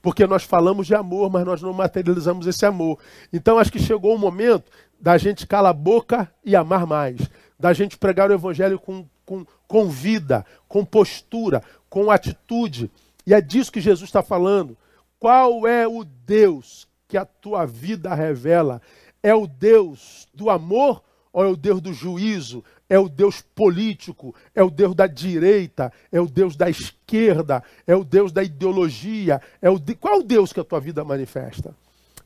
porque 0.00 0.26
nós 0.26 0.42
falamos 0.42 0.86
de 0.86 0.94
amor, 0.94 1.30
mas 1.30 1.44
nós 1.44 1.62
não 1.62 1.72
materializamos 1.72 2.46
esse 2.46 2.66
amor. 2.66 2.98
Então 3.32 3.58
acho 3.58 3.70
que 3.70 3.78
chegou 3.78 4.14
o 4.14 4.18
momento 4.18 4.70
da 5.00 5.16
gente 5.16 5.46
calar 5.46 5.70
a 5.70 5.74
boca 5.74 6.32
e 6.44 6.56
amar 6.56 6.86
mais, 6.86 7.20
da 7.58 7.72
gente 7.72 7.96
pregar 7.96 8.30
o 8.30 8.34
evangelho 8.34 8.78
com, 8.78 9.06
com, 9.24 9.46
com 9.66 9.88
vida, 9.88 10.44
com 10.68 10.84
postura, 10.84 11.62
com 11.88 12.10
atitude. 12.10 12.90
E 13.26 13.32
é 13.32 13.40
disso 13.40 13.70
que 13.72 13.80
Jesus 13.80 14.08
está 14.08 14.22
falando. 14.22 14.76
Qual 15.18 15.66
é 15.66 15.86
o 15.86 16.02
Deus 16.04 16.88
que 17.06 17.16
a 17.16 17.24
tua 17.24 17.64
vida 17.64 18.12
revela? 18.14 18.82
É 19.22 19.32
o 19.32 19.46
Deus 19.46 20.26
do 20.34 20.50
amor 20.50 21.02
ou 21.32 21.44
é 21.44 21.48
o 21.48 21.56
Deus 21.56 21.80
do 21.80 21.92
juízo? 21.92 22.62
É 22.88 22.98
o 22.98 23.08
Deus 23.08 23.40
político? 23.40 24.34
É 24.54 24.62
o 24.62 24.70
Deus 24.70 24.94
da 24.94 25.06
direita? 25.06 25.90
É 26.10 26.20
o 26.20 26.26
Deus 26.26 26.56
da 26.56 26.68
esquerda? 26.68 27.62
É 27.86 27.96
o 27.96 28.04
Deus 28.04 28.32
da 28.32 28.42
ideologia? 28.42 29.40
É 29.60 29.70
o 29.70 29.78
de... 29.78 29.94
Qual 29.94 30.14
é 30.14 30.18
o 30.18 30.22
Deus 30.22 30.52
que 30.52 30.60
a 30.60 30.64
tua 30.64 30.78
vida 30.78 31.02
manifesta? 31.02 31.74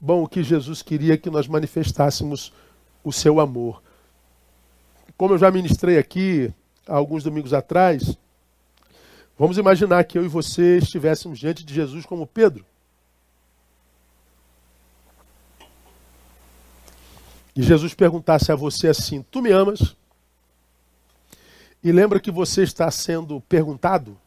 Bom, 0.00 0.24
o 0.24 0.28
que 0.28 0.42
Jesus 0.42 0.82
queria 0.82 1.14
é 1.14 1.16
que 1.16 1.30
nós 1.30 1.46
manifestássemos 1.46 2.52
o 3.04 3.12
seu 3.12 3.38
amor. 3.38 3.80
Como 5.16 5.34
eu 5.34 5.38
já 5.38 5.50
ministrei 5.50 5.98
aqui 5.98 6.52
há 6.86 6.96
alguns 6.96 7.22
domingos 7.22 7.54
atrás, 7.54 8.18
vamos 9.38 9.56
imaginar 9.56 10.02
que 10.04 10.18
eu 10.18 10.24
e 10.24 10.28
você 10.28 10.78
estivéssemos 10.78 11.38
diante 11.38 11.64
de 11.64 11.72
Jesus 11.72 12.04
como 12.04 12.26
Pedro. 12.26 12.66
E 17.56 17.62
Jesus 17.62 17.94
perguntasse 17.94 18.52
a 18.52 18.54
você 18.54 18.88
assim: 18.88 19.24
Tu 19.30 19.40
me 19.40 19.50
amas? 19.50 19.96
E 21.82 21.90
lembra 21.90 22.20
que 22.20 22.30
você 22.30 22.62
está 22.62 22.90
sendo 22.90 23.40
perguntado 23.40 24.18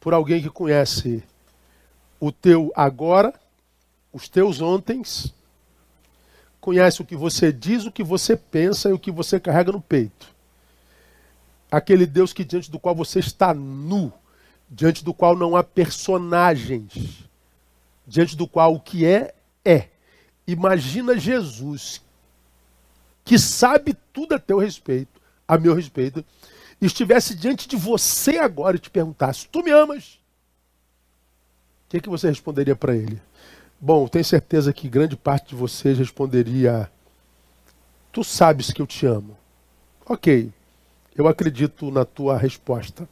por 0.00 0.12
alguém 0.12 0.42
que 0.42 0.50
conhece 0.50 1.22
o 2.18 2.32
teu 2.32 2.72
agora, 2.74 3.32
os 4.12 4.28
teus 4.28 4.60
ontens, 4.60 5.32
conhece 6.60 7.02
o 7.02 7.04
que 7.04 7.14
você 7.14 7.52
diz, 7.52 7.84
o 7.84 7.92
que 7.92 8.02
você 8.02 8.34
pensa 8.36 8.88
e 8.88 8.92
o 8.92 8.98
que 8.98 9.10
você 9.12 9.38
carrega 9.38 9.70
no 9.70 9.80
peito. 9.80 10.34
Aquele 11.70 12.06
Deus 12.06 12.32
que 12.32 12.44
diante 12.44 12.70
do 12.70 12.78
qual 12.78 12.94
você 12.94 13.20
está 13.20 13.52
nu, 13.52 14.12
diante 14.68 15.04
do 15.04 15.12
qual 15.12 15.36
não 15.36 15.54
há 15.54 15.62
personagens, 15.62 17.28
diante 18.06 18.36
do 18.36 18.48
qual 18.48 18.74
o 18.74 18.80
que 18.80 19.04
é, 19.04 19.34
é. 19.64 19.88
Imagina 20.46 21.18
Jesus 21.18 22.00
que 23.26 23.40
sabe 23.40 23.92
tudo 24.12 24.36
a 24.36 24.38
teu 24.38 24.56
respeito, 24.56 25.20
a 25.48 25.58
meu 25.58 25.74
respeito, 25.74 26.24
estivesse 26.80 27.34
diante 27.34 27.68
de 27.68 27.74
você 27.74 28.38
agora 28.38 28.76
e 28.76 28.78
te 28.78 28.88
perguntasse: 28.88 29.48
Tu 29.48 29.62
me 29.64 29.72
amas? 29.72 30.20
O 31.84 31.88
que, 31.88 31.96
é 31.96 32.00
que 32.00 32.08
você 32.08 32.28
responderia 32.28 32.76
para 32.76 32.94
ele? 32.94 33.20
Bom, 33.80 34.06
tenho 34.06 34.24
certeza 34.24 34.72
que 34.72 34.88
grande 34.88 35.16
parte 35.16 35.48
de 35.48 35.56
vocês 35.56 35.98
responderia: 35.98 36.88
Tu 38.12 38.22
sabes 38.22 38.70
que 38.70 38.80
eu 38.80 38.86
te 38.86 39.04
amo. 39.04 39.36
Ok, 40.08 40.52
eu 41.16 41.26
acredito 41.26 41.90
na 41.90 42.04
tua 42.04 42.38
resposta. 42.38 43.08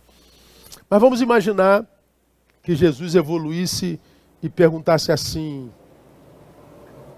Mas 0.88 1.00
vamos 1.00 1.20
imaginar 1.20 1.84
que 2.62 2.76
Jesus 2.76 3.16
evoluísse 3.16 3.98
e 4.40 4.48
perguntasse 4.48 5.10
assim: 5.10 5.72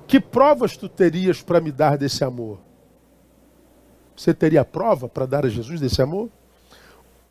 Que 0.09 0.19
provas 0.19 0.79
tu 0.79 0.89
terias 0.89 1.43
para 1.43 1.61
me 1.61 1.71
dar 1.71 1.99
desse 1.99 2.25
amor? 2.25 2.65
Você 4.17 4.33
teria 4.33 4.65
prova 4.65 5.09
para 5.09 5.27
dar 5.27 5.45
a 5.45 5.49
Jesus 5.49 5.81
desse 5.81 6.01
amor? 6.01 6.31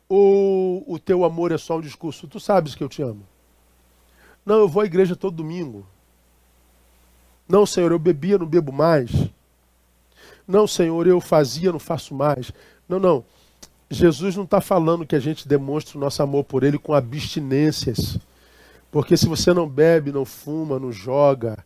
Ou 0.08 0.84
o 0.86 0.98
teu 0.98 1.24
amor 1.24 1.50
é 1.50 1.58
só 1.58 1.78
um 1.78 1.80
discurso? 1.80 2.28
Tu 2.28 2.38
sabes 2.38 2.74
que 2.74 2.84
eu 2.84 2.88
te 2.88 3.02
amo. 3.02 3.22
Não, 4.44 4.56
eu 4.56 4.68
vou 4.68 4.82
à 4.82 4.86
igreja 4.86 5.16
todo 5.16 5.36
domingo. 5.36 5.84
Não, 7.48 7.66
Senhor, 7.66 7.90
eu 7.90 7.98
bebia, 7.98 8.38
não 8.38 8.46
bebo 8.46 8.72
mais. 8.72 9.10
Não, 10.46 10.66
Senhor, 10.66 11.06
eu 11.08 11.20
fazia, 11.20 11.72
não 11.72 11.80
faço 11.80 12.14
mais. 12.14 12.52
Não, 12.88 13.00
não. 13.00 13.24
Jesus 13.90 14.36
não 14.36 14.44
está 14.44 14.60
falando 14.60 15.06
que 15.06 15.16
a 15.16 15.20
gente 15.20 15.48
demonstre 15.48 15.96
o 15.96 16.00
nosso 16.00 16.22
amor 16.22 16.44
por 16.44 16.62
Ele 16.62 16.78
com 16.78 16.94
abstinências. 16.94 18.18
Porque 18.90 19.16
se 19.16 19.26
você 19.26 19.52
não 19.52 19.68
bebe, 19.68 20.12
não 20.12 20.24
fuma, 20.24 20.78
não 20.78 20.92
joga, 20.92 21.64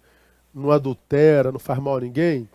não 0.54 0.70
adultera, 0.70 1.52
não 1.52 1.59
faz 1.59 1.78
mal 1.78 1.96
a 1.96 2.00
ninguém, 2.00 2.48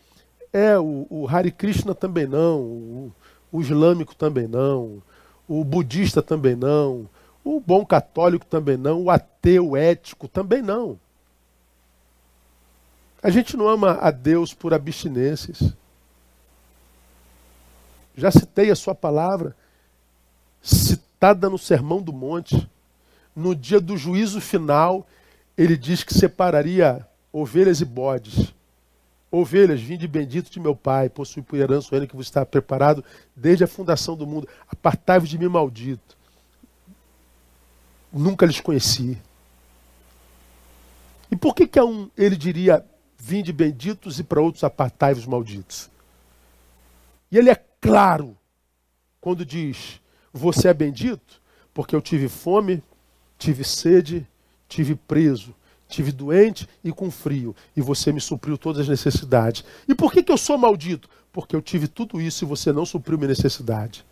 é, 0.55 0.79
o, 0.79 1.05
o 1.09 1.27
Hare 1.27 1.51
Krishna 1.51 1.93
também 1.93 2.25
não, 2.25 2.61
o, 2.61 3.11
o 3.51 3.61
islâmico 3.61 4.15
também 4.15 4.47
não, 4.47 5.03
o 5.49 5.65
budista 5.65 6.21
também 6.21 6.55
não, 6.55 7.09
o 7.43 7.59
bom 7.59 7.85
católico 7.85 8.45
também 8.45 8.77
não, 8.77 9.03
o 9.03 9.09
ateu 9.09 9.75
ético 9.75 10.29
também 10.29 10.61
não. 10.61 10.97
A 13.21 13.29
gente 13.29 13.57
não 13.57 13.67
ama 13.67 13.97
a 13.99 14.11
Deus 14.11 14.53
por 14.53 14.73
abstinências. 14.73 15.73
Já 18.15 18.31
citei 18.31 18.71
a 18.71 18.75
sua 18.75 18.95
palavra, 18.95 19.53
citada 20.61 21.49
no 21.49 21.57
Sermão 21.57 22.01
do 22.01 22.13
Monte. 22.13 22.69
No 23.35 23.53
dia 23.53 23.81
do 23.81 23.97
juízo 23.97 24.39
final, 24.39 25.05
ele 25.57 25.75
diz 25.75 26.01
que 26.01 26.13
separaria 26.13 27.05
ovelhas 27.33 27.81
e 27.81 27.85
bodes. 27.85 28.53
Ovelhas, 29.35 29.81
vinde 29.81 30.07
bendito 30.07 30.49
de 30.49 30.59
meu 30.59 30.75
Pai, 30.75 31.09
possui 31.09 31.41
por 31.41 31.57
herança 31.57 31.89
o 31.89 31.91
reino 31.91 32.07
que 32.07 32.15
vos 32.15 32.25
está 32.25 32.45
preparado 32.45 33.03
desde 33.35 33.65
a 33.65 33.67
fundação 33.67 34.15
do 34.15 34.25
mundo. 34.25 34.47
Apartai-vos 34.69 35.27
de 35.27 35.37
mim, 35.37 35.49
maldito. 35.49 36.15
Nunca 38.13 38.45
lhes 38.45 38.61
conheci. 38.61 39.17
E 41.29 41.35
por 41.35 41.53
que 41.53 41.67
que 41.67 41.77
a 41.77 41.83
um 41.83 42.09
ele 42.17 42.37
diria, 42.37 42.85
vinde 43.17 43.51
benditos, 43.51 44.19
e 44.19 44.23
para 44.23 44.39
outros, 44.39 44.63
apartai-vos 44.63 45.25
malditos? 45.25 45.89
E 47.29 47.37
ele 47.37 47.49
é 47.49 47.61
claro 47.81 48.37
quando 49.19 49.45
diz, 49.45 49.99
você 50.31 50.69
é 50.69 50.73
bendito, 50.73 51.41
porque 51.73 51.93
eu 51.93 52.01
tive 52.01 52.29
fome, 52.29 52.81
tive 53.37 53.65
sede, 53.65 54.25
tive 54.69 54.95
preso, 54.95 55.53
Tive 55.87 56.11
doente 56.11 56.67
e 56.83 56.91
com 56.91 57.11
frio, 57.11 57.55
e 57.75 57.81
você 57.81 58.11
me 58.11 58.19
supriu 58.19 58.57
todas 58.57 58.81
as 58.81 58.87
necessidades. 58.87 59.63
E 59.87 59.93
por 59.93 60.11
que, 60.11 60.23
que 60.23 60.31
eu 60.31 60.37
sou 60.37 60.57
maldito? 60.57 61.09
Porque 61.31 61.55
eu 61.55 61.61
tive 61.61 61.87
tudo 61.87 62.19
isso 62.19 62.43
e 62.43 62.47
você 62.47 62.71
não 62.71 62.85
supriu 62.85 63.17
minha 63.17 63.27
necessidade. 63.29 64.05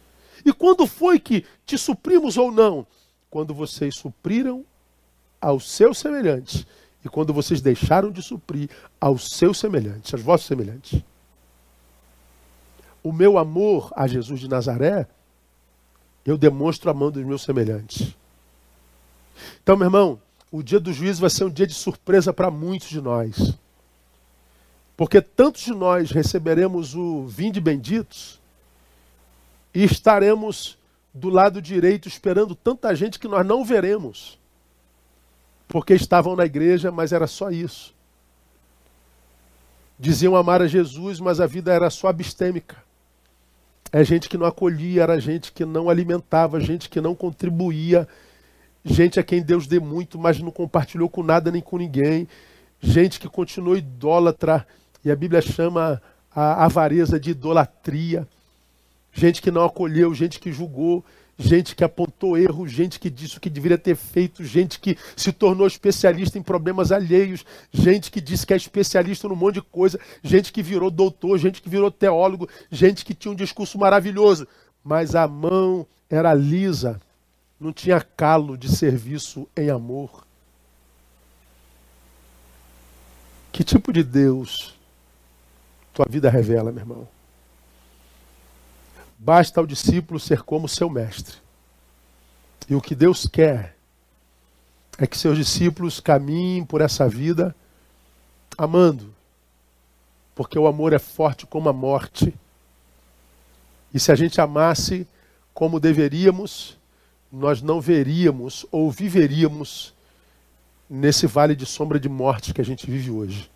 E 0.45 0.51
quando 0.53 0.85
foi 0.85 1.19
que 1.19 1.45
te 1.65 1.77
suprimos 1.77 2.37
ou 2.37 2.51
não? 2.51 2.85
Quando 3.29 3.53
vocês 3.53 3.95
supriram 3.95 4.65
aos 5.41 5.71
seus 5.71 5.97
semelhantes. 5.97 6.65
E 7.03 7.09
quando 7.09 7.33
vocês 7.33 7.61
deixaram 7.61 8.11
de 8.11 8.21
suprir 8.21 8.69
aos 8.99 9.29
seus 9.31 9.57
semelhantes, 9.57 10.13
aos 10.13 10.23
vossos 10.23 10.47
semelhantes. 10.47 11.01
O 13.03 13.11
meu 13.11 13.37
amor 13.37 13.91
a 13.95 14.07
Jesus 14.07 14.39
de 14.39 14.47
Nazaré, 14.47 15.07
eu 16.25 16.37
demonstro 16.37 16.89
amando 16.89 17.19
os 17.19 17.25
meus 17.25 17.41
semelhantes. 17.41 18.15
Então, 19.61 19.75
meu 19.75 19.87
irmão, 19.87 20.21
o 20.53 20.61
dia 20.61 20.79
do 20.79 20.93
juízo 20.93 21.19
vai 21.19 21.31
ser 21.31 21.45
um 21.45 21.49
dia 21.49 21.65
de 21.65 21.73
surpresa 21.73 22.31
para 22.31 22.51
muitos 22.51 22.87
de 22.87 23.01
nós. 23.01 23.57
Porque 24.95 25.19
tantos 25.19 25.63
de 25.63 25.71
nós 25.71 26.11
receberemos 26.11 26.93
o 26.93 27.25
vinde 27.25 27.59
benditos 27.59 28.39
e 29.73 29.83
estaremos 29.83 30.77
do 31.11 31.27
lado 31.29 31.59
direito 31.59 32.07
esperando 32.07 32.53
tanta 32.53 32.95
gente 32.95 33.17
que 33.17 33.27
nós 33.27 33.43
não 33.43 33.65
veremos. 33.65 34.37
Porque 35.67 35.95
estavam 35.95 36.35
na 36.35 36.45
igreja, 36.45 36.91
mas 36.91 37.11
era 37.11 37.25
só 37.25 37.49
isso. 37.49 37.91
Diziam 39.97 40.35
amar 40.35 40.61
a 40.61 40.67
Jesus, 40.67 41.19
mas 41.19 41.39
a 41.39 41.47
vida 41.47 41.73
era 41.73 41.89
só 41.89 42.09
abstêmica. 42.09 42.77
É 43.91 44.03
gente 44.03 44.29
que 44.29 44.37
não 44.37 44.45
acolhia, 44.45 45.01
era 45.01 45.19
gente 45.19 45.51
que 45.51 45.65
não 45.65 45.89
alimentava, 45.89 46.59
gente 46.59 46.89
que 46.89 47.01
não 47.01 47.15
contribuía, 47.15 48.07
gente 48.83 49.19
a 49.19 49.23
quem 49.23 49.41
Deus 49.41 49.67
dê 49.67 49.79
muito, 49.79 50.19
mas 50.19 50.39
não 50.39 50.51
compartilhou 50.51 51.09
com 51.09 51.23
nada 51.23 51.51
nem 51.51 51.61
com 51.61 51.77
ninguém, 51.77 52.27
gente 52.81 53.19
que 53.19 53.29
continuou 53.29 53.77
idólatra, 53.77 54.65
e 55.03 55.11
a 55.11 55.15
Bíblia 55.15 55.41
chama 55.41 56.01
a 56.35 56.65
avareza 56.65 57.19
de 57.19 57.31
idolatria, 57.31 58.27
gente 59.11 59.41
que 59.41 59.51
não 59.51 59.63
acolheu, 59.63 60.13
gente 60.13 60.39
que 60.39 60.51
julgou, 60.51 61.03
gente 61.37 61.75
que 61.75 61.83
apontou 61.83 62.37
erro, 62.37 62.67
gente 62.67 62.99
que 62.99 63.09
disse 63.09 63.37
o 63.37 63.41
que 63.41 63.49
deveria 63.49 63.77
ter 63.77 63.95
feito, 63.95 64.43
gente 64.43 64.79
que 64.79 64.97
se 65.15 65.31
tornou 65.31 65.67
especialista 65.67 66.37
em 66.37 66.43
problemas 66.43 66.91
alheios, 66.91 67.45
gente 67.71 68.11
que 68.11 68.21
disse 68.21 68.45
que 68.45 68.53
é 68.53 68.57
especialista 68.57 69.27
num 69.27 69.35
monte 69.35 69.55
de 69.55 69.61
coisa, 69.61 69.99
gente 70.23 70.51
que 70.51 70.61
virou 70.61 70.91
doutor, 70.91 71.37
gente 71.37 71.61
que 71.61 71.69
virou 71.69 71.91
teólogo, 71.91 72.47
gente 72.71 73.03
que 73.03 73.13
tinha 73.13 73.31
um 73.31 73.35
discurso 73.35 73.77
maravilhoso, 73.77 74.47
mas 74.83 75.15
a 75.15 75.27
mão 75.27 75.85
era 76.09 76.33
lisa, 76.33 76.99
não 77.63 77.71
tinha 77.71 78.01
calo 78.01 78.57
de 78.57 78.69
serviço 78.69 79.47
em 79.55 79.69
amor. 79.69 80.27
Que 83.53 83.63
tipo 83.63 83.93
de 83.93 84.03
Deus 84.03 84.77
tua 85.93 86.05
vida 86.09 86.29
revela, 86.29 86.71
meu 86.71 86.81
irmão? 86.81 87.07
Basta 89.17 89.61
ao 89.61 89.65
discípulo 89.65 90.19
ser 90.19 90.41
como 90.41 90.67
seu 90.67 90.89
mestre. 90.89 91.37
E 92.69 92.75
o 92.75 92.81
que 92.81 92.93
Deus 92.93 93.27
quer 93.27 93.77
é 94.97 95.07
que 95.07 95.17
seus 95.17 95.37
discípulos 95.37 96.01
caminhem 96.01 96.65
por 96.65 96.81
essa 96.81 97.07
vida 97.07 97.55
amando. 98.57 99.13
Porque 100.35 100.59
o 100.59 100.67
amor 100.67 100.91
é 100.91 100.99
forte 100.99 101.45
como 101.45 101.69
a 101.69 101.73
morte. 101.73 102.33
E 103.93 103.99
se 103.99 104.11
a 104.11 104.15
gente 104.15 104.41
amasse 104.41 105.07
como 105.53 105.79
deveríamos, 105.79 106.77
nós 107.33 107.63
não 107.63 107.81
veríamos 107.81 108.63
ou 108.71 108.91
viveríamos 108.91 109.91
nesse 110.87 111.25
vale 111.25 111.55
de 111.55 111.65
sombra 111.65 111.99
de 111.99 112.07
morte 112.07 112.53
que 112.53 112.61
a 112.61 112.63
gente 112.63 112.85
vive 112.85 113.09
hoje. 113.09 113.49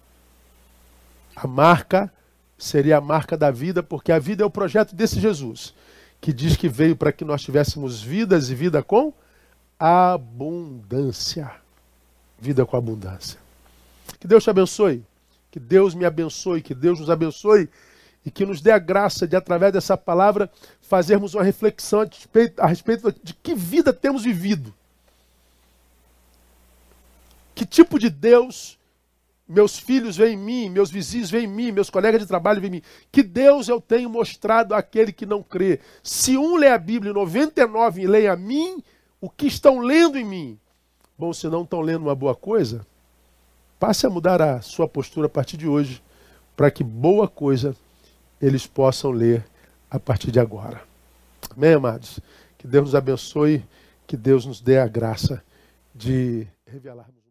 A 1.35 1.45
marca 1.45 2.11
seria 2.57 2.97
a 2.97 3.01
marca 3.01 3.37
da 3.37 3.51
vida, 3.51 3.83
porque 3.83 4.11
a 4.11 4.17
vida 4.17 4.41
é 4.41 4.45
o 4.45 4.49
projeto 4.49 4.95
desse 4.95 5.19
Jesus, 5.19 5.75
que 6.19 6.33
diz 6.33 6.55
que 6.57 6.67
veio 6.67 6.95
para 6.95 7.11
que 7.11 7.23
nós 7.23 7.43
tivéssemos 7.43 8.01
vidas 8.01 8.49
e 8.49 8.55
vida 8.55 8.81
com 8.81 9.13
abundância. 9.79 11.51
Vida 12.39 12.65
com 12.65 12.75
abundância. 12.75 13.39
Que 14.19 14.27
Deus 14.27 14.43
te 14.43 14.49
abençoe, 14.49 15.03
que 15.51 15.59
Deus 15.59 15.93
me 15.93 16.05
abençoe, 16.05 16.63
que 16.63 16.73
Deus 16.73 16.99
nos 16.99 17.11
abençoe 17.11 17.69
e 18.25 18.31
que 18.31 18.45
nos 18.45 18.61
dê 18.61 18.71
a 18.71 18.79
graça 18.79 19.27
de, 19.27 19.35
através 19.35 19.71
dessa 19.71 19.97
palavra, 19.97 20.51
fazermos 20.81 21.33
uma 21.33 21.43
reflexão 21.43 22.01
a 22.01 22.05
respeito, 22.05 22.61
a 22.61 22.67
respeito 22.67 23.15
de 23.23 23.33
que 23.33 23.55
vida 23.55 23.93
temos 23.93 24.23
vivido. 24.23 24.73
Que 27.55 27.65
tipo 27.65 27.97
de 27.97 28.09
Deus 28.09 28.77
meus 29.47 29.79
filhos 29.79 30.17
veem 30.17 30.33
em 30.33 30.37
mim, 30.37 30.69
meus 30.69 30.91
vizinhos 30.91 31.31
veem 31.31 31.45
em 31.45 31.47
mim, 31.47 31.71
meus 31.71 31.89
colegas 31.89 32.19
de 32.19 32.27
trabalho 32.27 32.59
veem 32.59 32.73
em 32.73 32.75
mim. 32.77 32.81
Que 33.11 33.23
Deus 33.23 33.69
eu 33.69 33.79
tenho 33.79 34.09
mostrado 34.09 34.75
àquele 34.75 35.13
que 35.13 35.25
não 35.25 35.41
crê. 35.41 35.79
Se 36.03 36.37
um 36.37 36.57
lê 36.57 36.67
a 36.67 36.77
Bíblia 36.77 37.11
e 37.11 37.13
99 37.13 38.05
leem 38.05 38.27
a 38.27 38.35
mim, 38.35 38.83
o 39.21 39.29
que 39.29 39.47
estão 39.47 39.79
lendo 39.79 40.17
em 40.17 40.25
mim? 40.25 40.59
Bom, 41.17 41.31
se 41.31 41.47
não 41.47 41.63
estão 41.63 41.79
lendo 41.79 42.03
uma 42.03 42.15
boa 42.15 42.35
coisa, 42.35 42.85
passe 43.79 44.05
a 44.05 44.09
mudar 44.09 44.41
a 44.41 44.61
sua 44.61 44.87
postura 44.87 45.27
a 45.27 45.29
partir 45.29 45.55
de 45.55 45.67
hoje, 45.67 46.03
para 46.55 46.69
que 46.69 46.83
boa 46.83 47.27
coisa 47.27 47.73
eles 48.41 48.65
possam 48.67 49.11
ler 49.11 49.45
a 49.89 49.99
partir 49.99 50.31
de 50.31 50.39
agora. 50.39 50.81
Amém, 51.55 51.73
amados? 51.73 52.19
Que 52.57 52.67
Deus 52.67 52.85
nos 52.85 52.95
abençoe, 52.95 53.63
que 54.05 54.17
Deus 54.17 54.45
nos 54.45 54.61
dê 54.61 54.77
a 54.79 54.87
graça 54.87 55.43
de 55.93 56.47
revelarmos. 56.65 57.26